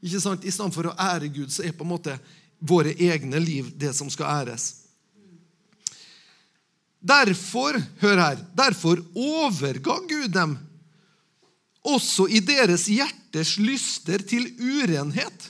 [0.00, 0.44] Ikke sant?
[0.44, 2.16] I stedet for å ære Gud, så er på en måte
[2.60, 4.74] våre egne liv det som skal æres.
[7.00, 10.58] Derfor, hør her, derfor overga Gud dem
[11.88, 15.46] også i deres hjerters lyster til urenhet,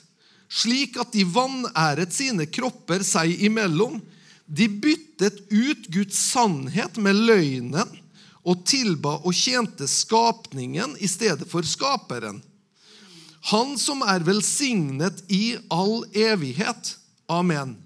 [0.51, 3.99] slik at de vanæret sine kropper seg imellom.
[4.47, 7.99] De byttet ut Guds sannhet med løgnen
[8.41, 12.41] og tilba og tjente skapningen i stedet for skaperen.
[13.49, 16.97] Han som er velsignet i all evighet.
[17.31, 17.77] Amen.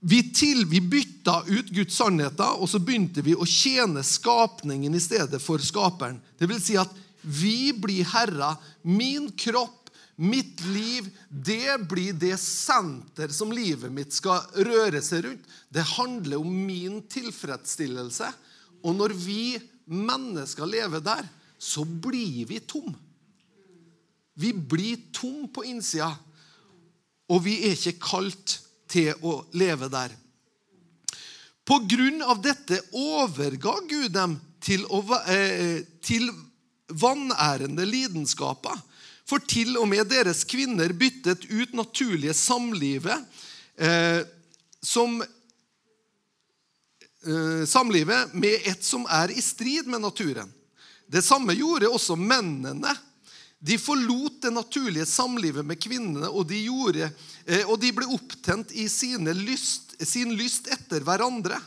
[0.00, 5.02] Vi, til, vi bytta ut Guds sannheter, og så begynte vi å tjene skapningen i
[5.02, 6.20] stedet for skaperen.
[6.38, 8.60] Det vil si at vi blir herrer.
[8.86, 15.50] Min kropp, mitt liv, det blir det senter som livet mitt skal røre seg rundt.
[15.70, 18.30] Det handler om min tilfredsstillelse.
[18.86, 21.26] Og når vi mennesker lever der,
[21.58, 22.94] så blir vi tom.
[24.38, 26.12] Vi blir tom på innsida.
[27.28, 30.14] Og vi er ikke kalt til å leve der.
[31.66, 36.30] På grunn av dette overga Gud dem til, å, eh, til
[36.88, 38.78] vanærende lidenskaper.
[39.28, 43.26] For til og med deres kvinner byttet ut naturlige samlivet
[43.76, 44.22] eh,
[44.80, 45.18] som
[47.26, 50.48] eh, Samlivet med et som er i strid med naturen.
[51.10, 52.94] Det samme gjorde også mennene
[53.58, 57.10] de forlot det naturlige samlivet med kvinnene, og de, gjorde,
[57.44, 58.86] eh, og de ble opptent i
[59.34, 61.58] lyst, sin lyst etter hverandre.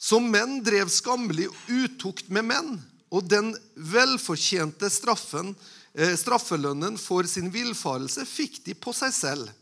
[0.00, 2.78] Som menn drev skammelig utukt med menn,
[3.12, 5.54] og den velfortjente straffen,
[5.92, 9.52] eh, straffelønnen for sin villfarelse fikk de på seg selv.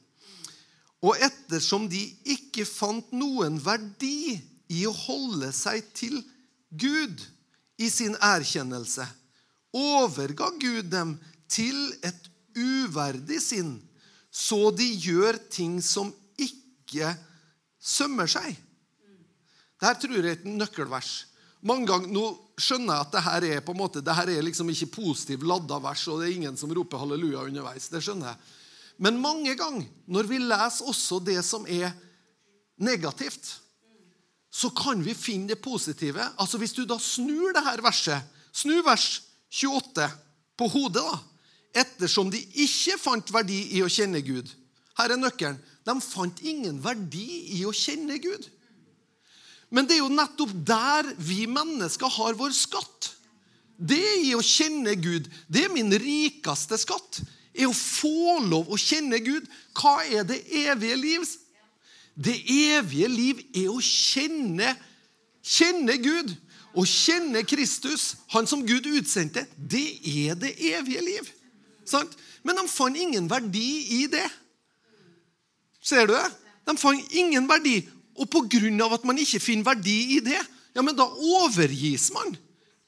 [1.02, 4.38] Og ettersom de ikke fant noen verdi
[4.70, 6.22] i å holde seg til
[6.70, 7.26] Gud
[7.82, 9.04] i sin erkjennelse,
[9.72, 11.16] overga Gud dem
[11.50, 13.76] til et uverdig sinn,
[14.32, 17.12] så de gjør ting som ikke
[17.80, 18.56] sømmer seg.
[19.82, 21.12] Dette tror jeg er et nøkkelvers.
[21.66, 22.24] Mange ganger, Nå
[22.58, 25.46] skjønner jeg at det her er på en måte, det her er liksom ikke positivt
[25.46, 27.88] ladda vers, og det er ingen som roper halleluja underveis.
[27.90, 28.58] det skjønner jeg.
[29.02, 31.90] Men mange ganger når vi leser også det som er
[32.82, 33.58] negativt,
[34.52, 36.28] så kan vi finne det positive.
[36.38, 38.20] Altså Hvis du da snur det her verset,
[38.52, 40.08] snu vers 28
[40.56, 41.20] på hodet, da.
[41.82, 44.48] Ettersom de ikke fant verdi i å kjenne Gud.
[44.98, 45.60] Her er nøkkelen.
[45.82, 48.44] De fant ingen verdi i å kjenne Gud.
[49.72, 53.08] Men det er jo nettopp der vi mennesker har vår skatt.
[53.76, 55.30] Det i å kjenne Gud.
[55.48, 57.22] Det er min rikeste skatt.
[57.52, 59.48] Er å få lov å kjenne Gud.
[59.76, 61.24] Hva er det evige liv?
[62.14, 64.74] Det evige liv er å kjenne,
[65.40, 66.34] kjenne Gud.
[66.72, 71.32] Å kjenne Kristus, han som Gud utsendte, det er det evige liv.
[71.85, 72.14] Sant?
[72.42, 74.28] Men de fant ingen verdi i det.
[75.82, 76.28] Ser du det?
[76.68, 77.82] De fant ingen verdi.
[78.16, 78.94] Og pga.
[78.94, 80.40] at man ikke finner verdi i det,
[80.74, 82.32] ja, men da overgis man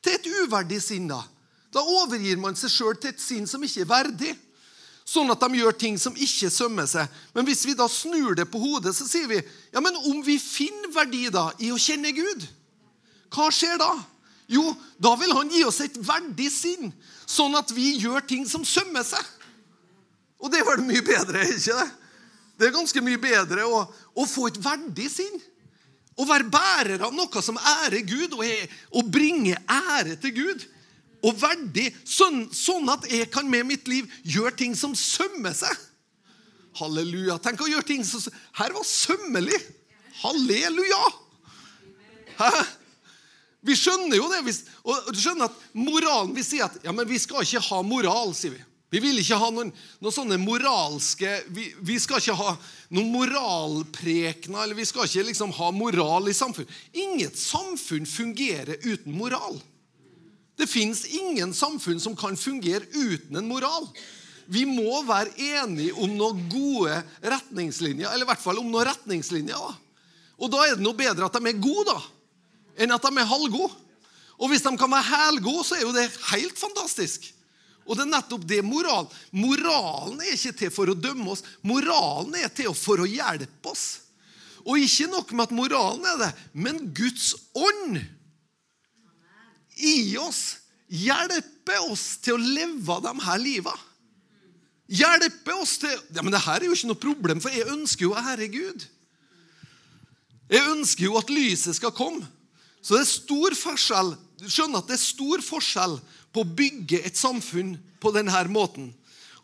[0.05, 1.09] til et uverdig sinn.
[1.09, 1.23] Da
[1.75, 4.35] Da overgir man seg sjøl til et sinn som ikke er verdig.
[5.05, 7.09] Sånn at de gjør ting som ikke sømmer seg.
[7.35, 10.39] Men hvis vi da snur det på hodet, så sier vi ja, men om vi
[10.39, 12.47] finner verdi da i å kjenne Gud,
[13.35, 13.93] hva skjer da?
[14.51, 14.63] Jo,
[15.01, 16.93] da vil han gi oss et verdig sinn,
[17.27, 19.25] sånn at vi gjør ting som sømmer seg.
[20.45, 21.89] Og det er vel mye bedre, ikke det?
[22.55, 23.81] Det er ganske mye bedre å,
[24.15, 25.41] å få et verdig sinn.
[26.15, 30.67] Å være bærer av noe som ærer Gud, og, er, og bringe ære til Gud.
[31.25, 35.73] Og verdig, sånn, sånn, at jeg kan med mitt liv gjøre ting som sømmer seg.
[36.79, 37.39] Halleluja.
[37.43, 38.23] Tenk å gjøre ting som
[38.59, 39.59] Her var sømmelig.
[40.21, 41.03] Halleluja.
[42.39, 42.53] Hæ?
[43.65, 44.43] Vi skjønner jo det.
[44.85, 48.35] og du skjønner at Moralen Vi sier at ja, men vi skal ikke ha moral,
[48.37, 48.63] sier vi.
[48.95, 52.53] Vi vil ikke ha noen, noen sånne moralske vi, vi, skal ikke ha
[52.95, 56.69] noen moralprekener, eller vi skal ikke liksom ha moral i samfunn.
[56.93, 59.59] Inget samfunn fungerer uten moral.
[60.55, 63.89] Det fins ingen samfunn som kan fungere uten en moral.
[64.47, 69.59] Vi må være enige om noen gode retningslinjer, eller i hvert fall om noen retningslinjer.
[69.59, 69.75] Da.
[70.39, 71.99] Og da er det noe bedre at de er gode da,
[72.79, 73.73] enn at de er halvgode.
[74.41, 77.31] Og hvis de kan være helgode, så er jo det helt fantastisk.
[77.85, 79.07] Og det er nettopp det moral.
[79.37, 81.45] Moralen er ikke til for å dømme oss.
[81.67, 83.87] Moralen er til for å hjelpe oss.
[84.65, 87.99] Og ikke nok med at moralen er det, men Guds ånd
[89.85, 90.57] i oss
[90.89, 93.91] hjelper oss til å leve de her livene.
[94.95, 98.05] Hjelper oss til ja, men det her er jo ikke noe problem, for jeg ønsker
[98.05, 98.85] jo å ære Gud.
[100.53, 102.27] Jeg ønsker jo at lyset skal komme.
[102.85, 104.13] Så det er stor forskjell
[104.45, 105.97] du skjønner at det er stor forskjell
[106.35, 108.91] på å bygge et samfunn på denne måten.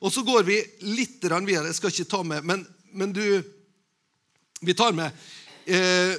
[0.01, 1.71] Og så går vi litt videre.
[1.71, 3.25] Jeg skal ikke ta med, men, men du
[4.61, 5.09] Vi tar med
[5.65, 6.17] eh,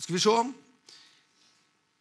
[0.00, 0.36] Skal vi se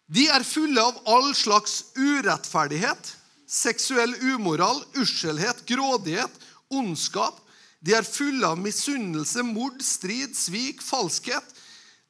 [0.08, 3.16] De er fulle av all slags urettferdighet,
[3.48, 6.32] seksuell umoral, uskjelhet, grådighet,
[6.72, 7.40] ondskap.
[7.80, 11.56] De er fulle av misunnelse, mord, strid, svik, falskhet.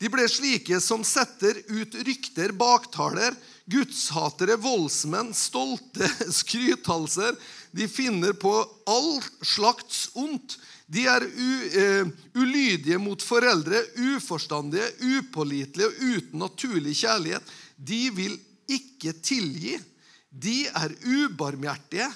[0.01, 3.35] De ble slike som setter ut rykter, baktaler,
[3.69, 6.09] gudshatere, voldsmenn, stolte
[6.41, 7.37] skrythalser.
[7.71, 8.53] De finner på
[8.89, 10.57] all slags ondt.
[10.91, 13.77] De er u, uh, ulydige mot foreldre,
[14.17, 17.53] uforstandige, upålitelige og uten naturlig kjærlighet.
[17.77, 18.35] De vil
[18.73, 19.77] ikke tilgi.
[20.31, 22.09] De er ubarmhjertige.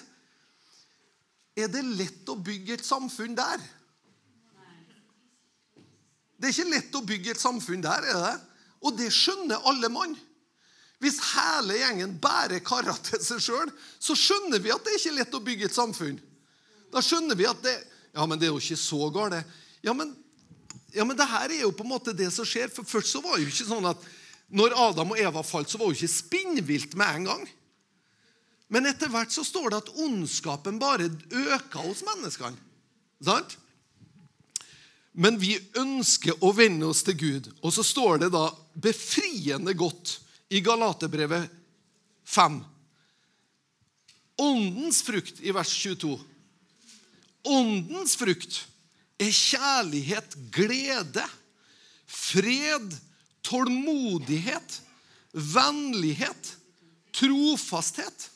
[1.56, 3.62] Er det lett å bygge et samfunn der?
[6.46, 8.34] Det er ikke lett å bygge et samfunn der, er det?
[8.86, 10.12] Og det skjønner alle mann.
[11.02, 15.14] Hvis hele gjengen bærer karer til seg sjøl, så skjønner vi at det er ikke
[15.16, 16.20] lett å bygge et samfunn.
[16.94, 17.74] Da skjønner vi at det
[18.14, 19.58] Ja, men det er jo ikke så galt.
[19.82, 20.14] Ja, men,
[20.94, 22.70] ja, men det her er jo på en måte det som skjer.
[22.72, 24.06] For først så var det jo ikke sånn at
[24.54, 27.44] når Adam og Eva falt, så var det jo ikke spinnvilt med en gang.
[28.70, 32.62] Men etter hvert så står det at ondskapen bare øker hos menneskene.
[33.26, 33.58] Sant?
[35.16, 37.50] Men vi ønsker å vende oss til Gud.
[37.64, 40.18] Og så står det da befriende godt
[40.52, 41.48] i Galaterbrevet
[42.28, 42.60] 5.
[44.44, 46.18] Åndens frukt i vers 22.
[47.48, 48.60] Åndens frukt
[49.22, 51.24] er kjærlighet, glede,
[52.06, 52.92] fred,
[53.46, 54.80] tålmodighet,
[55.32, 56.56] vennlighet,
[57.16, 58.30] trofasthet,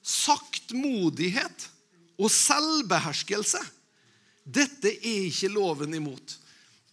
[0.00, 1.68] saktmodighet
[2.16, 3.60] og selvbeherskelse.
[4.48, 6.38] Dette er ikke loven imot.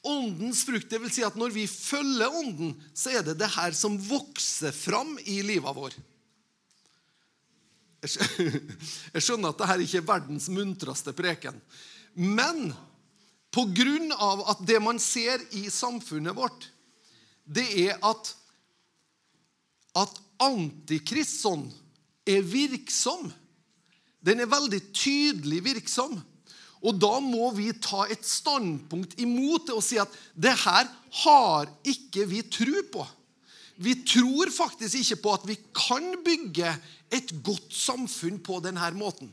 [0.06, 3.74] Åndens frukt, det vil si at når vi følger Ånden, så er det det her
[3.74, 5.96] som vokser fram i livet vår.
[8.06, 11.58] Jeg skjønner at dette ikke er verdens muntreste preken.
[12.14, 12.70] Men
[13.56, 16.68] av at det man ser i samfunnet vårt,
[17.46, 18.36] det er at,
[19.96, 21.72] at antikristånd
[22.28, 23.32] er virksom.
[24.20, 26.20] Den er veldig tydelig virksom.
[26.86, 30.90] Og da må vi ta et standpunkt imot det og si at det her
[31.26, 33.06] har ikke vi tro på.
[33.82, 36.76] Vi tror faktisk ikke på at vi kan bygge
[37.12, 39.32] et godt samfunn på denne måten.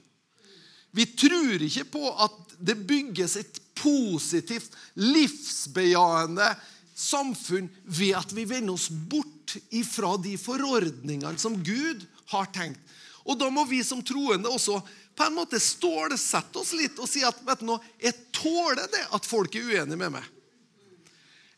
[0.92, 6.50] Vi tror ikke på at det bygges et positivt, livsbejaende
[6.94, 12.80] samfunn ved at vi vender oss bort ifra de forordningene som Gud har tenkt.
[13.22, 14.80] Og da må vi som troende også
[15.16, 19.02] på en måte stålsette oss litt og si at vet du nå, jeg tåler det
[19.12, 20.28] at folk er uenige med meg.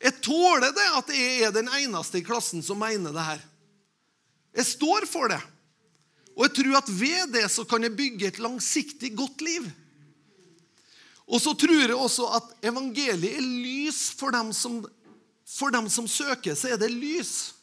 [0.05, 3.45] Jeg tåler det at jeg er den eneste i klassen som mener det her.
[4.55, 5.41] Jeg står for det.
[6.35, 9.71] Og jeg tror at ved det så kan jeg bygge et langsiktig, godt liv.
[11.25, 14.83] Og så tror jeg også at evangeliet er lys for dem som,
[15.49, 16.59] for dem som søker.
[16.59, 17.54] Så er det lys.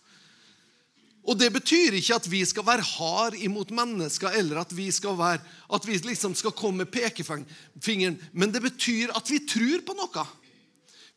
[1.22, 5.17] Og Det betyr ikke at vi skal være hard imot mennesker, eller at vi skal,
[5.19, 5.41] være,
[5.74, 10.26] at vi liksom skal komme med pekefingeren, men det betyr at vi tror på noe.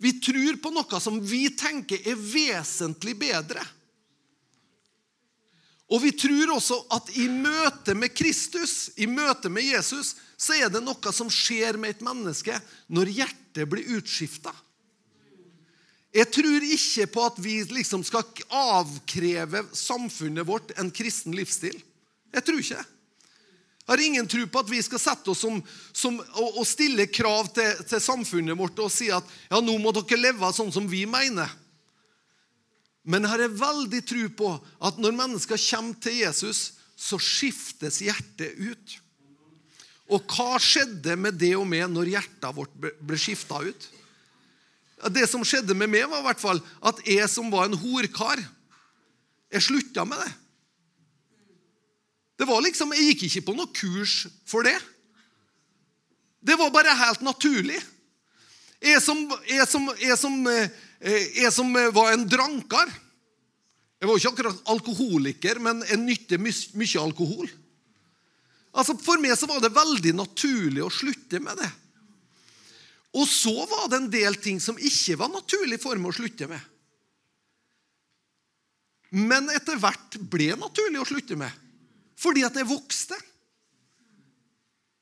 [0.05, 3.65] Vi tror på noe som vi tenker er vesentlig bedre.
[5.93, 10.73] Og vi tror også at i møte med Kristus, i møte med Jesus, så er
[10.73, 12.57] det noe som skjer med et menneske
[12.93, 14.53] når hjertet blir utskifta.
[16.15, 18.23] Jeg tror ikke på at vi liksom skal
[18.55, 21.75] avkreve samfunnet vårt en kristen livsstil.
[22.35, 22.85] Jeg tror ikke.
[23.85, 25.59] Jeg har ingen tro på at vi skal sette oss som,
[25.93, 29.93] som, og, og, stille krav til, til, samfunnet vårt og si at ja, nå må
[29.93, 31.51] dere leve sånn som vi mener.
[33.05, 34.53] Men jeg har veldig tro på
[34.89, 36.63] at når mennesker kommer til Jesus,
[36.97, 38.95] så skiftes hjertet ut.
[40.15, 43.91] Og hva skjedde med det og med når hjertet vårt ble skifta ut?
[45.13, 48.41] Det som skjedde med meg, var i hvert fall at jeg som var en horkar,
[49.53, 50.33] jeg slutta med det.
[52.41, 54.75] Det var liksom, Jeg gikk ikke på noe kurs for det.
[56.45, 57.79] Det var bare helt naturlig.
[58.85, 60.35] Jeg som, jeg som, jeg som,
[61.01, 62.91] jeg som var en drankar
[64.03, 67.49] Jeg var ikke akkurat alkoholiker, men jeg nytter mye alkohol.
[68.75, 71.71] Altså For meg så var det veldig naturlig å slutte med det.
[73.15, 76.49] Og så var det en del ting som ikke var naturlig for meg å slutte
[76.51, 76.71] med.
[79.15, 81.63] Men etter hvert ble det naturlig å slutte med,
[82.19, 83.19] fordi at jeg vokste.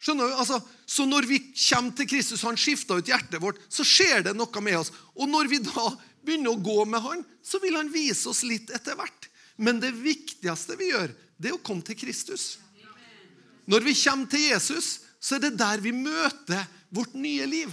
[0.03, 0.35] Skjønner du?
[0.43, 4.35] Altså, så når vi kommer til Kristus, han skifta ut hjertet vårt, så skjer det
[4.37, 4.91] noe med oss.
[5.17, 5.87] Og når vi da
[6.27, 9.31] begynner å gå med han, så vil han vise oss litt etter hvert.
[9.57, 12.57] Men det viktigste vi gjør, det er å komme til Kristus.
[13.71, 14.91] Når vi kommer til Jesus,
[15.23, 17.71] så er det der vi møter vårt nye liv.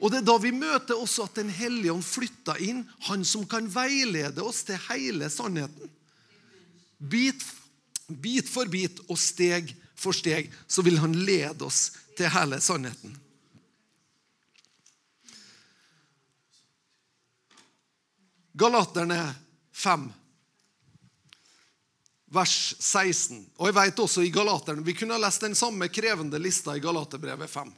[0.00, 3.46] Og det er da vi møter også at Den hellige ånd flytter inn, han som
[3.48, 5.92] kan veilede oss til hele sannheten.
[6.98, 7.42] Bit,
[8.08, 13.16] bit for bit og steg for steg så vil han lede oss til hele sannheten.
[18.56, 19.20] Galaterne
[19.76, 20.06] 5,
[22.32, 23.42] vers 16.
[23.58, 26.80] Og jeg vet også i Galaterne, Vi kunne ha lest den samme krevende lista i
[26.80, 27.72] Galaterbrevet 5.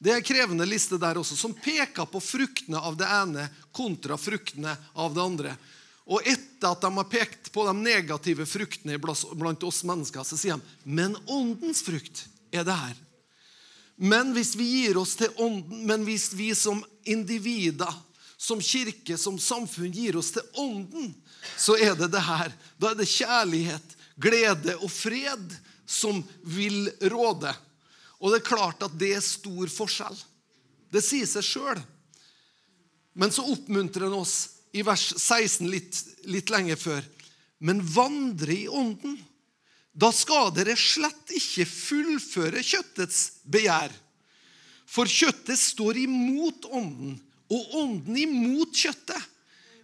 [0.00, 3.44] Det er en krevende liste der også, som peker på fruktene av det ene
[3.76, 5.52] kontra fruktene av det andre.
[6.08, 10.56] Og etter at de har pekt på de negative fruktene blant oss mennesker, så sier
[10.56, 12.96] de men åndens frukt er det her.
[14.00, 17.92] Men hvis vi gir oss til ånden, men hvis vi som individer,
[18.40, 21.12] som kirke, som samfunn gir oss til ånden,
[21.60, 22.54] så er det det her.
[22.80, 25.52] Da er det kjærlighet, glede og fred
[25.84, 27.52] som vil råde.
[28.20, 30.18] Og det er klart at det er stor forskjell.
[30.92, 31.80] Det sier seg sjøl.
[33.16, 34.36] Men så oppmuntrer han oss
[34.76, 35.96] i vers 16 litt,
[36.30, 37.06] litt lenger før.
[37.58, 39.18] Men vandre i ånden.
[39.92, 43.92] Da skal dere slett ikke fullføre kjøttets begjær.
[44.90, 47.18] For kjøttet står imot ånden,
[47.50, 49.26] og ånden imot kjøttet.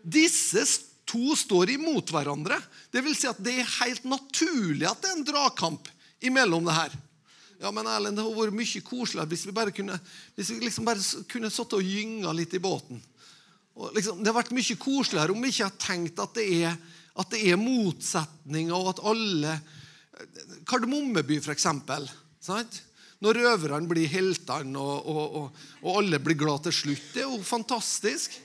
[0.02, 0.62] Disse
[1.06, 2.58] to står imot hverandre.
[2.90, 5.90] Det vil si at det er helt naturlig at det er en dragkamp
[6.26, 6.94] imellom det her.
[7.60, 9.96] Ja, men Erlend, det hadde vært mye koseligere hvis vi bare kunne
[10.36, 13.00] hvis vi liksom bare kunne sittet og gynga litt i båten.
[13.96, 16.76] Liksom, det har vært mye koseligere om vi ikke har tenkt at det er,
[17.16, 19.56] at det er motsetninger, og at alle
[20.68, 22.06] Kardemommeby, for eksempel.
[22.40, 22.80] Sant?
[23.24, 27.10] Når røverne blir heltene, og, og, og, og, alle blir glad til slutt.
[27.14, 28.36] Det er jo fantastisk.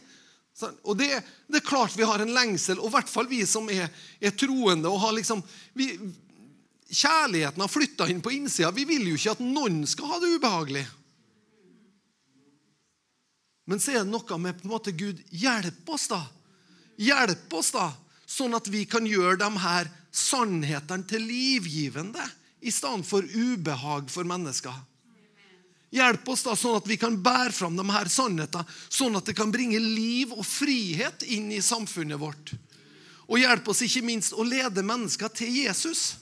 [0.84, 1.10] Og det,
[1.48, 3.88] det, er klart vi har en lengsel, og i hvert fall vi som er,
[4.20, 4.92] er troende.
[4.92, 5.42] og har liksom,
[5.80, 5.94] vi,
[6.92, 8.72] Kjærligheten har flytta inn på innsida.
[8.76, 10.84] Vi vil jo ikke at noen skal ha det ubehagelig.
[13.72, 16.26] Men så er det noe med på en måte Gud hjelp oss, da.
[17.00, 17.88] Hjelp oss, da,
[18.28, 22.26] sånn at vi kan gjøre de her sannhetene til livgivende
[22.62, 24.76] i stedet for ubehag for mennesker.
[25.92, 29.36] Hjelp oss da, sånn at vi kan bære fram de her sannhetene, sånn at det
[29.36, 32.54] kan bringe liv og frihet inn i samfunnet vårt.
[33.28, 36.21] Og hjelp oss ikke minst å lede mennesker til Jesus.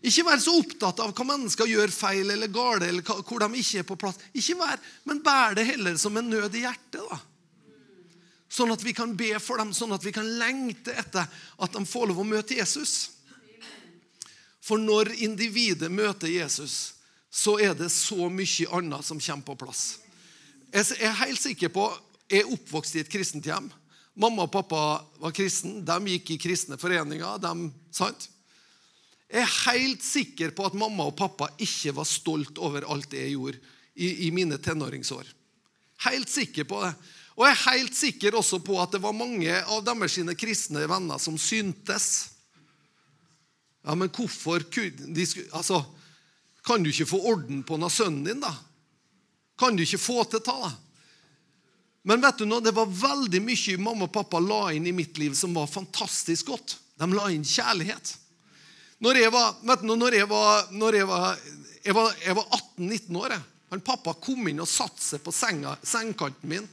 [0.00, 3.82] Ikke vær så opptatt av hva mennesker gjør feil eller gale, eller hvor de ikke
[3.82, 4.20] er på plass.
[4.32, 7.02] Ikke vær, Men bær det heller som en nød i hjertet.
[7.04, 7.20] da.
[8.50, 11.84] Sånn at vi kan be for dem, sånn at vi kan lengte etter at de
[11.86, 13.10] får lov å møte Jesus.
[14.64, 16.94] For når individet møter Jesus,
[17.30, 20.00] så er det så mye annet som kommer på plass.
[20.72, 21.88] Jeg er helt sikker på
[22.30, 23.64] Jeg er oppvokst i et kristent hjem.
[24.14, 25.80] Mamma og pappa var kristne.
[25.82, 27.40] De gikk i kristne foreninger.
[27.42, 28.28] De, sant?
[29.30, 33.22] Jeg er helt sikker på at mamma og pappa ikke var stolt over alt det
[33.22, 33.60] jeg gjorde
[33.94, 35.28] i, i mine tenåringsår.
[36.08, 36.90] Helt sikker på det.
[37.38, 41.22] Og jeg er helt sikker også på at det var mange av deres kristne venner
[41.22, 42.08] som syntes.
[43.86, 45.84] Ja, men hvorfor de, altså,
[46.66, 48.50] Kan du ikke få orden på noe sønnen din, da?
[49.56, 50.72] Kan du ikke få til det?
[52.04, 55.16] Men vet du noe, det var veldig mye mamma og pappa la inn i mitt
[55.20, 56.76] liv som var fantastisk godt.
[57.00, 58.12] De la inn kjærlighet.
[59.00, 61.40] Når jeg var, vet du, når jeg var, når jeg var,
[61.84, 63.36] jeg var, jeg var 18-19 år
[63.70, 66.64] han Pappa kom inn og satte seg på senga, sengekanten min.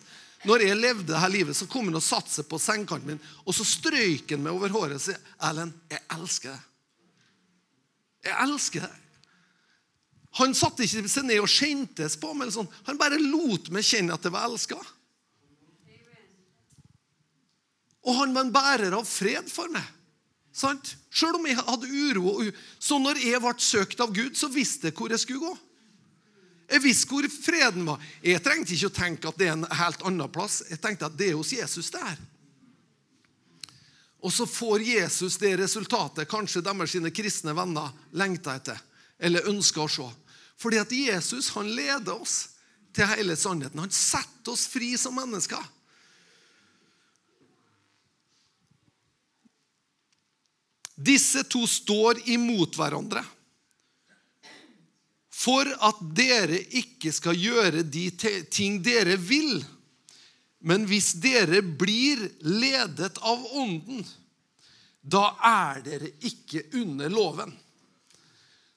[0.50, 3.54] Når jeg levde dette livet, så kom han og satte seg på sengekanten min, og
[3.54, 6.66] så strøyk han meg over håret og sa, 'Erlend, jeg elsker deg.'
[8.28, 8.96] Jeg elsker deg.
[10.42, 12.52] Han satte ikke seg ned og skjentes på meg.
[12.54, 12.68] Sånn.
[12.90, 14.78] Han bare lot meg kjenne at jeg var elska.
[18.08, 19.86] Og han var en bærer av fred for meg.
[20.58, 20.96] Sant?
[21.14, 22.34] Selv om jeg hadde uro.
[22.82, 25.54] Så når jeg ble søkt av Gud, så visste jeg hvor jeg skulle gå.
[26.68, 28.02] Jeg visste hvor freden var.
[28.26, 30.64] Jeg trengte ikke å tenke at det er en helt annen plass.
[30.68, 32.18] Jeg tenkte at det er hos Jesus det er.
[34.26, 38.82] Og så får Jesus det resultatet kanskje deres sine kristne venner lengter etter
[39.22, 40.08] eller ønsker å se.
[40.58, 42.38] Fordi at Jesus han leder oss
[42.98, 43.80] til hele sannheten.
[43.80, 45.62] Han setter oss fri som mennesker.
[50.98, 53.22] Disse to står imot hverandre
[55.38, 58.08] for at dere ikke skal gjøre de
[58.50, 59.60] ting dere vil.
[60.66, 64.02] Men hvis dere blir ledet av Ånden,
[65.06, 67.54] da er dere ikke under loven.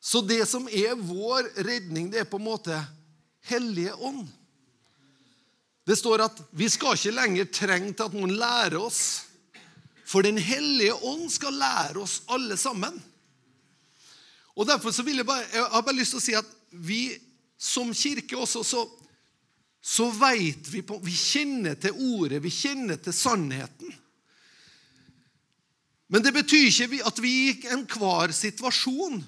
[0.01, 2.77] Så det som er vår redning, det er på en måte
[3.49, 4.27] Hellige ånd.
[5.89, 9.30] Det står at vi skal ikke lenger trenge til at noen lærer oss
[10.11, 12.97] for Den hellige ånd skal lære oss alle sammen.
[14.59, 17.05] Og Derfor så vil jeg bare, jeg har bare lyst til å si at vi
[17.61, 18.83] som kirke også, så,
[19.81, 23.95] så vet vi på Vi kjenner til ordet, vi kjenner til sannheten.
[26.11, 29.21] Men det betyr ikke at vi i enhver situasjon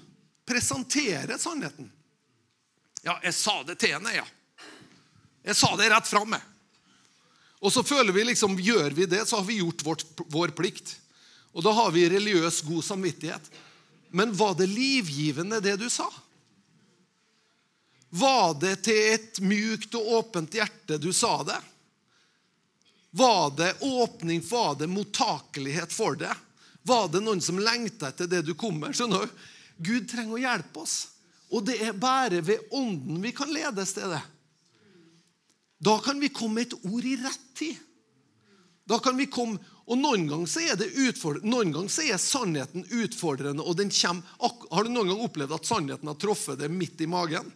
[0.43, 1.87] presenterer sannheten.
[3.03, 4.25] Ja, jeg sa det til henne, ja.
[5.47, 6.35] Jeg sa det rett fram.
[7.63, 10.97] Og så føler vi liksom, Gjør vi det, så har vi gjort vårt, vår plikt.
[11.53, 13.51] Og da har vi religiøs god samvittighet.
[14.11, 16.09] Men var det livgivende, det du sa?
[18.13, 21.61] Var det til et mjukt og åpent hjerte du sa det?
[23.15, 26.33] Var det åpning, var det mottakelighet for det?
[26.83, 28.93] Var det noen som lengta etter det du kom med?
[28.97, 29.43] Skjønner du?
[29.77, 30.97] Gud trenger å hjelpe oss.
[31.53, 34.21] Og det er bare ved Ånden vi kan ledes til det.
[35.83, 37.79] Da kan vi komme med et ord i rett tid.
[38.87, 40.79] Da kan vi komme, og Noen ganger så er
[41.75, 43.63] ganger så er sannheten utfordrende.
[43.63, 44.23] og den kommer,
[44.71, 47.51] Har du noen gang opplevd at sannheten har truffet deg midt i magen?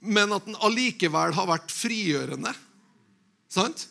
[0.00, 2.54] Men at den allikevel har vært frigjørende?
[3.48, 3.86] Sant?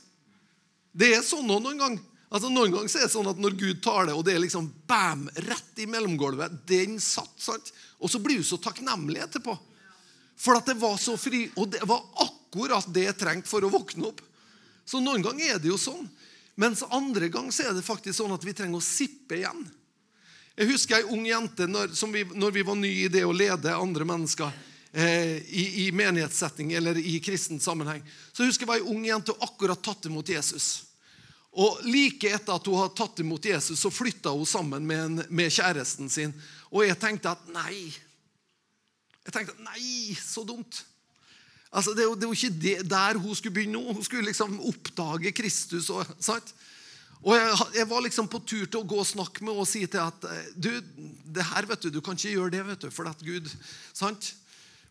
[0.91, 2.01] Det er sånn noen ganger.
[2.33, 4.71] Altså Noen ganger er det sånn at når Gud tar det, og det er liksom
[4.89, 7.69] bam, rett i mellomgulvet Den satt, sant?
[8.01, 9.53] Og så blir du så takknemlig etterpå.
[10.43, 13.71] For at det var så fri, og det var akkurat det jeg trengte for å
[13.71, 14.19] våkne opp.
[14.83, 16.03] Så noen ganger er det jo sånn.
[16.59, 19.63] Mens andre ganger er det faktisk sånn at vi trenger å sippe igjen.
[20.53, 23.73] Jeg husker ei ung jente når, vi, når vi var nye i det å lede
[23.73, 24.51] andre mennesker
[24.91, 28.03] eh, i, i menighetssetting eller i kristen sammenheng.
[28.31, 30.67] Så jeg husker jeg var ei ung jente og akkurat tatt imot Jesus.
[31.57, 35.23] Og Like etter at hun hadde tatt imot Jesus, så flytta hun sammen med, en,
[35.29, 36.33] med kjæresten sin.
[36.69, 37.89] Og jeg tenkte at nei,
[39.23, 40.83] jeg tenkte nei, så dumt.
[41.73, 43.95] Altså, det, det var ikke det, der hun skulle begynne nå.
[43.97, 45.89] Hun skulle liksom oppdage Kristus.
[45.89, 46.53] Og, sant?
[47.23, 49.69] og jeg, jeg, var liksom på tur til å gå og snakke med henne og
[49.69, 50.27] si til at
[50.59, 50.69] du,
[51.33, 53.47] det her vet du, du kan ikke gjøre det, vet du, for at Gud
[53.95, 54.33] sant?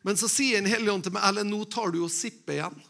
[0.02, 2.80] Men så sier en Helligånd til meg Ellen, nå tar du og sipper igjen.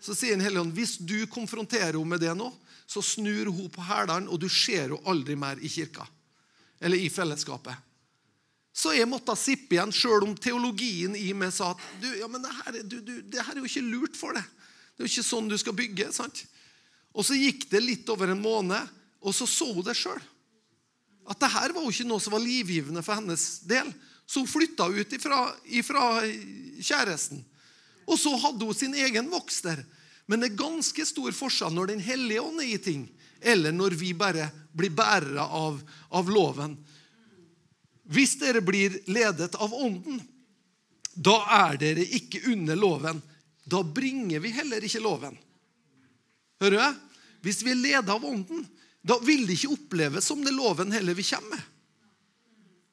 [0.00, 2.48] Så sier en Helligånd hvis du konfronterer henne med det nå,
[2.90, 6.06] så snur hun på hælene, og du ser henne aldri mer i kirka
[6.80, 7.89] eller i fellesskapet.
[8.72, 12.44] Så jeg måtte sippe igjen, sjøl om teologien i meg sa at du, ja, men
[12.44, 14.46] det her, du, du, det her, er jo ikke lurt for deg.
[14.94, 16.10] Det er jo ikke sånn du skal bygge.
[16.14, 16.44] sant?
[17.16, 20.20] Og så gikk det litt over en måned, og så så hun det sjøl.
[21.30, 23.90] At det her var jo ikke noe som var livgivende for hennes del.
[24.26, 26.04] Så hun flytta ut ifra, ifra
[26.78, 27.42] kjæresten.
[28.06, 29.82] Og så hadde hun sin egen voks der.
[30.30, 33.08] Men det er ganske stor forskjell når Den hellige ånd er i ting,
[33.40, 34.46] eller når vi bare
[34.76, 35.80] blir bærere av,
[36.14, 36.76] av loven.
[38.10, 40.18] Hvis dere blir ledet av Ånden,
[41.14, 41.36] da
[41.66, 43.20] er dere ikke under loven.
[43.64, 45.36] Da bringer vi heller ikke loven.
[46.60, 47.02] Hører du?
[47.46, 48.64] Hvis vi er ledet av Ånden,
[49.00, 51.68] da vil det ikke oppleves som det loven heller vi kommer med.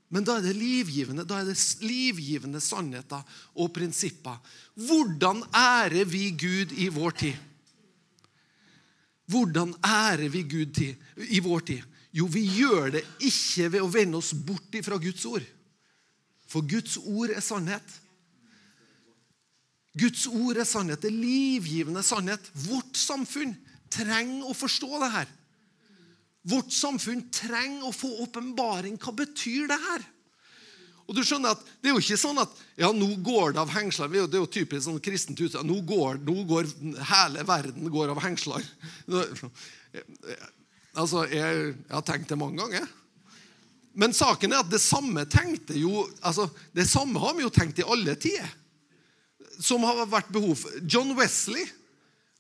[0.07, 3.25] Men da er det livgivende, da er det livgivende sannheter
[3.59, 4.37] og prinsipper.
[4.87, 7.41] Hvordan ærer vi Gud i vår tid?
[9.27, 10.79] Hvordan ærer vi Gud
[11.27, 11.96] i vår tid?
[12.15, 15.45] Jo, vi gjør det ikke ved å vende oss bort fra Guds ord.
[16.47, 17.95] For Guds ord er sannhet.
[19.97, 22.51] Guds ord er sannhet, det er livgivende sannhet.
[22.67, 23.55] Vårt samfunn
[23.91, 25.33] trenger å forstå det her.
[26.47, 28.95] Vårt samfunn trenger å få åpenbaring.
[29.01, 30.05] Hva betyr det her?
[31.07, 33.71] Og du skjønner at Det er jo ikke sånn at ja, nå går det av
[33.71, 34.11] hengsler.
[34.11, 35.65] Det er jo typisk sånn kristent uttrykk.
[35.67, 35.79] Nå,
[36.27, 36.69] nå går
[37.11, 38.63] hele verden går av hengsler.
[40.97, 42.87] Altså, jeg, jeg, har tenkt det mange ganger.
[43.97, 47.81] Men saken er at det samme tenkte jo, altså, det samme har vi jo tenkt
[47.81, 48.49] i alle tider.
[49.57, 50.73] Som har vært behov for.
[50.85, 51.65] John Wesley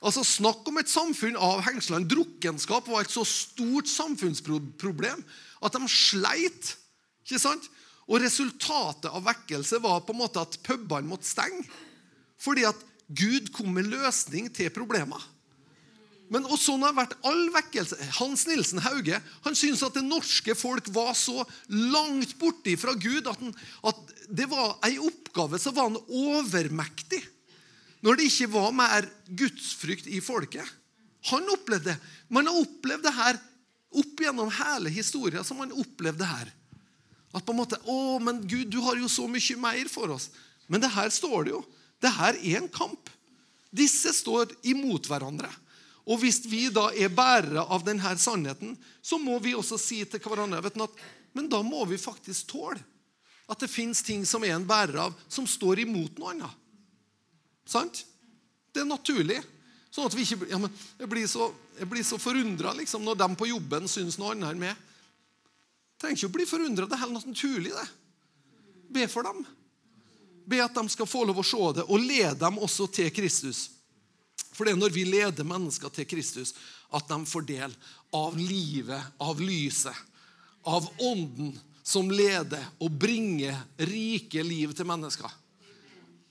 [0.05, 2.05] altså Snakk om et samfunn av hengslene.
[2.09, 5.23] Drukkenskap var et så stort samfunnsproblem
[5.65, 6.75] at de sleit.
[7.25, 7.65] ikke sant?
[8.07, 11.65] Og resultatet av vekkelse var på en måte at pubene måtte stenge.
[12.39, 15.19] Fordi at Gud kom med løsning til problemer.
[16.33, 17.97] Men og sånn har vært all vekkelse.
[18.19, 23.29] Hans Nilsen Hauge han syntes at det norske folk var så langt borte fra Gud
[23.29, 23.53] at, han,
[23.87, 27.21] at det var ei oppgave som var han overmektig.
[28.03, 29.07] Når det ikke var mer
[29.39, 30.67] gudsfrykt i folket.
[31.31, 32.11] Han opplevde det.
[32.31, 33.39] Man har opplevd det her
[33.97, 35.43] opp gjennom hele historien.
[35.43, 36.51] som man opplevde her.
[37.33, 40.29] At på en måte, 'Å, men Gud, du har jo så mye mer for oss.'
[40.67, 41.65] Men det her står det jo.
[42.01, 43.09] Det her er en kamp.
[43.71, 45.49] Disse står imot hverandre.
[46.07, 50.23] Og hvis vi da er bærere av denne sannheten, så må vi også si til
[50.23, 51.01] hverandre vet du, at,
[51.35, 52.79] men da må vi faktisk tåle
[53.47, 56.63] at det fins ting som er en bærer av, som står imot noe annet.
[57.67, 58.01] Sant?
[58.75, 59.37] Det er naturlig.
[59.91, 63.47] Sånn at vi ikke, ja, men Jeg blir jeg så forundra liksom, når de på
[63.47, 64.83] jobben syns noe annet enn meg.
[65.97, 66.85] Trenger ikke å bli forundra.
[66.85, 67.87] Det er helt naturlig, det.
[68.93, 69.41] Be for dem.
[70.47, 73.67] Be at de skal få lov å se det, og lede dem også til Kristus.
[74.57, 76.55] For det er når vi leder mennesker til Kristus,
[76.89, 77.73] at de får del
[78.17, 79.95] av livet, av lyset,
[80.65, 81.53] av ånden
[81.85, 83.55] som leder og bringer
[83.85, 85.29] rike liv til mennesker.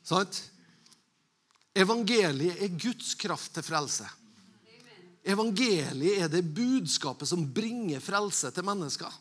[0.05, 0.43] Sant?
[1.77, 4.09] Evangeliet er Guds kraft til frelse.
[5.27, 9.13] Evangeliet er det budskapet som bringer frelse til mennesker.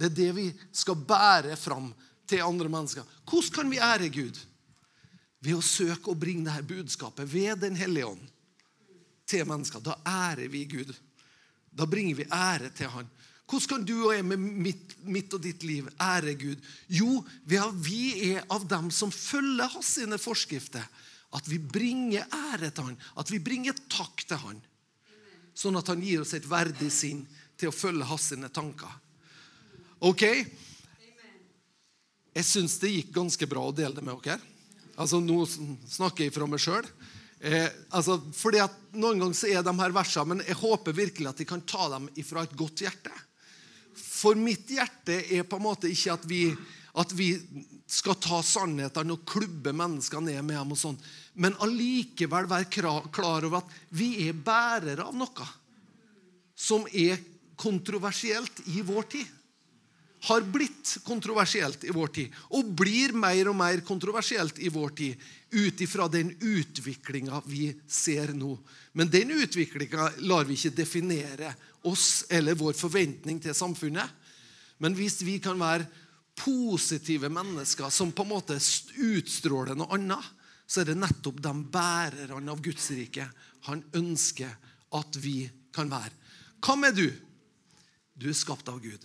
[0.00, 1.90] Det er det vi skal bære fram
[2.30, 3.06] til andre mennesker.
[3.28, 4.38] Hvordan kan vi ære Gud?
[5.40, 8.26] Ved å søke å bringe dette budskapet ved Den hellige ånd
[9.30, 9.80] til mennesker.
[9.80, 10.92] Da ærer vi Gud.
[11.70, 13.08] Da bringer vi ære til Han.
[13.50, 16.60] Hvordan kan du og jeg med mitt, mitt og ditt liv ære Gud?
[16.86, 20.84] Jo, vi er av dem som følger hans sine forskrifter.
[21.34, 24.60] At vi bringer ære til Han, at vi bringer takk til Han.
[25.54, 27.24] Sånn at Han gir oss et verdig sinn
[27.58, 28.92] til å følge hans sine tanker.
[30.06, 30.22] Ok?
[32.30, 34.38] Jeg syns det gikk ganske bra å dele det med dere.
[35.00, 36.86] Altså, Nå snakker jeg fra meg sjøl.
[37.40, 41.30] Eh, altså, fordi at Noen ganger så er de her versene, men jeg håper virkelig
[41.30, 43.14] at de kan ta dem fra et godt hjerte.
[43.96, 46.42] For mitt hjerte er på en måte ikke at vi,
[47.00, 47.32] at vi
[47.90, 51.00] skal ta sannhetene og klubbe mennesker ned med dem, og sånn,
[51.40, 55.48] men allikevel være klar over at vi er bærere av noe
[56.60, 57.16] som er
[57.60, 59.39] kontroversielt i vår tid
[60.20, 65.28] har blitt kontroversielt i vår tid, og blir mer og mer kontroversielt i vår tid
[65.50, 68.52] ut ifra den utviklinga vi ser nå.
[68.92, 71.54] Men den utviklinga lar vi ikke definere
[71.88, 74.06] oss eller vår forventning til samfunnet.
[74.80, 75.88] Men hvis vi kan være
[76.40, 80.28] positive mennesker som på en måte utstråler noe annet,
[80.70, 83.26] så er det nettopp de bærerne av Guds rike
[83.66, 84.52] han ønsker
[84.96, 85.42] at vi
[85.74, 86.12] kan være.
[86.62, 87.08] Hvem er du?
[88.14, 89.02] Du er skapt av Gud.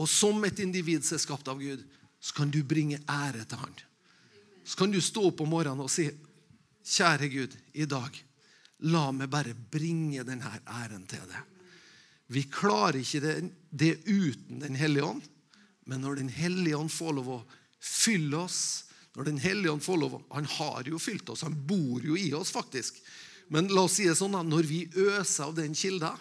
[0.00, 1.82] Og som et individ som er skapt av Gud,
[2.22, 3.74] så kan du bringe ære til Han.
[4.64, 6.10] Så kan du stå opp om morgenen og si,
[6.82, 8.10] 'Kjære Gud, i dag,
[8.90, 11.48] la meg bare bringe denne æren til deg.'
[12.32, 13.34] Vi klarer ikke det,
[13.70, 15.22] det uten Den hellige ånd,
[15.84, 17.44] men når Den hellige ånd får lov å
[17.78, 18.84] fylle oss
[19.14, 22.32] når Den hellige ånd får lov Han har jo fylt oss, han bor jo i
[22.32, 22.96] oss, faktisk.
[23.48, 26.14] Men la oss si det sånn at når vi øser av den kilda,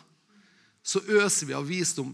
[0.84, 2.12] så øser vi av visdom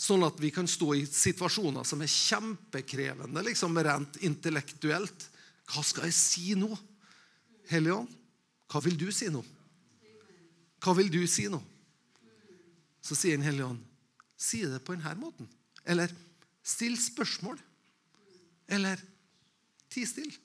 [0.00, 5.26] Sånn at vi kan stå i situasjoner som er kjempekrevende liksom rent intellektuelt.
[5.70, 6.70] Hva skal jeg si nå?
[7.70, 8.00] Hellige
[8.70, 9.42] hva vil du si nå?
[10.80, 11.58] Hva vil du si nå?
[13.02, 13.80] Så sier Den hellige ånd,
[14.36, 15.48] si det på denne måten.
[15.84, 16.12] Eller
[16.62, 17.58] still spørsmål.
[18.70, 19.00] Eller
[19.90, 20.36] ti stille.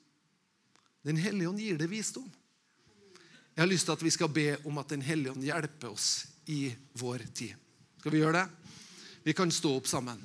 [1.06, 2.26] Den hellige ånd gir det visdom.
[3.54, 6.26] Jeg har lyst til at vi skal be om at Den hellige ånd hjelper oss
[6.50, 7.54] i vår tid.
[8.00, 8.65] Skal vi gjøre det?
[9.26, 10.20] Vi kan stå opp sammen.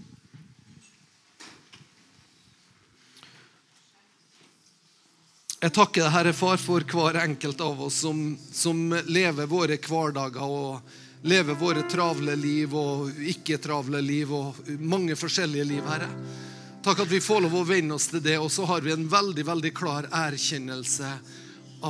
[5.57, 8.19] Jeg takker deg, Herre Far, for hver enkelt av oss som,
[8.53, 15.65] som lever våre hverdager og lever våre travle liv og ikke-travle liv og mange forskjellige
[15.71, 16.11] liv, Herre.
[16.85, 19.07] Takk at vi får lov å venne oss til det, og så har vi en
[19.09, 21.09] veldig, veldig klar erkjennelse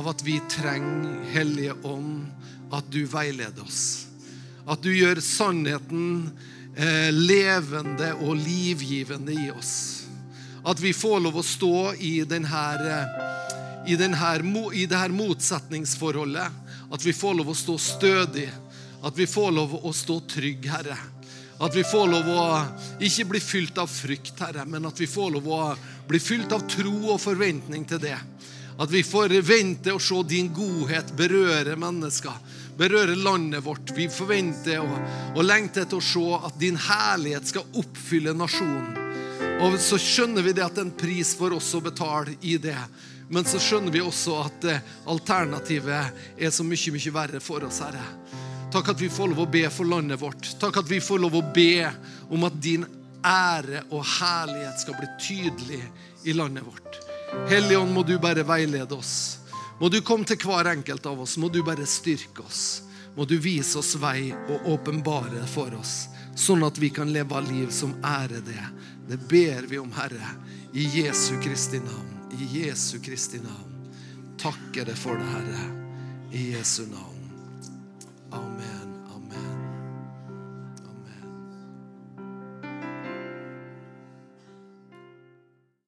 [0.00, 2.24] av at vi trenger Hellige Ånd,
[2.72, 4.06] at du veileder oss.
[4.64, 6.32] At du gjør sannheten
[6.76, 9.74] eh, levende og livgivende i oss.
[10.64, 13.30] At vi får lov å stå i denne eh,
[13.86, 14.36] i, denne,
[14.72, 16.60] i dette motsetningsforholdet.
[16.92, 18.48] At vi får lov å stå stødig.
[19.02, 20.98] At vi får lov å stå trygg, Herre.
[21.62, 22.44] At vi får lov å
[23.02, 25.62] ikke bli fylt av frykt, Herre, men at vi får lov å
[26.08, 28.18] bli fylt av tro og forventning til det.
[28.82, 32.34] At vi får vente og se din godhet berøre mennesker,
[32.82, 33.94] berøre landet vårt.
[33.94, 34.98] Vi forventer og,
[35.36, 38.98] og lengter etter å se at din herlighet skal oppfylle nasjonen.
[39.62, 42.56] Og så skjønner vi det at det er en pris for oss å betale i
[42.58, 42.78] det.
[43.32, 47.78] Men så skjønner vi også at eh, alternativet er så mye, mye verre for oss,
[47.84, 48.02] Herre.
[48.72, 50.48] Takk at vi får lov å be for landet vårt.
[50.60, 51.86] Takk at vi får lov å be
[52.32, 52.86] om at din
[53.22, 55.82] ære og herlighet skal bli tydelig
[56.28, 56.98] i landet vårt.
[57.48, 59.41] Hellige Ånd, må du bare veilede oss.
[59.82, 61.34] Må du komme til hver enkelt av oss.
[61.42, 62.84] Må du bare styrke oss.
[63.16, 66.06] Må du vise oss vei og åpenbare for oss,
[66.38, 68.62] sånn at vi kan leve av liv som ærer det.
[69.10, 70.36] Det ber vi om, Herre,
[70.72, 72.14] i Jesu Kristi navn.
[72.38, 73.90] I Jesu Kristi navn.
[74.38, 75.66] Takker det for det, Herre.
[76.30, 77.12] I Jesu navn.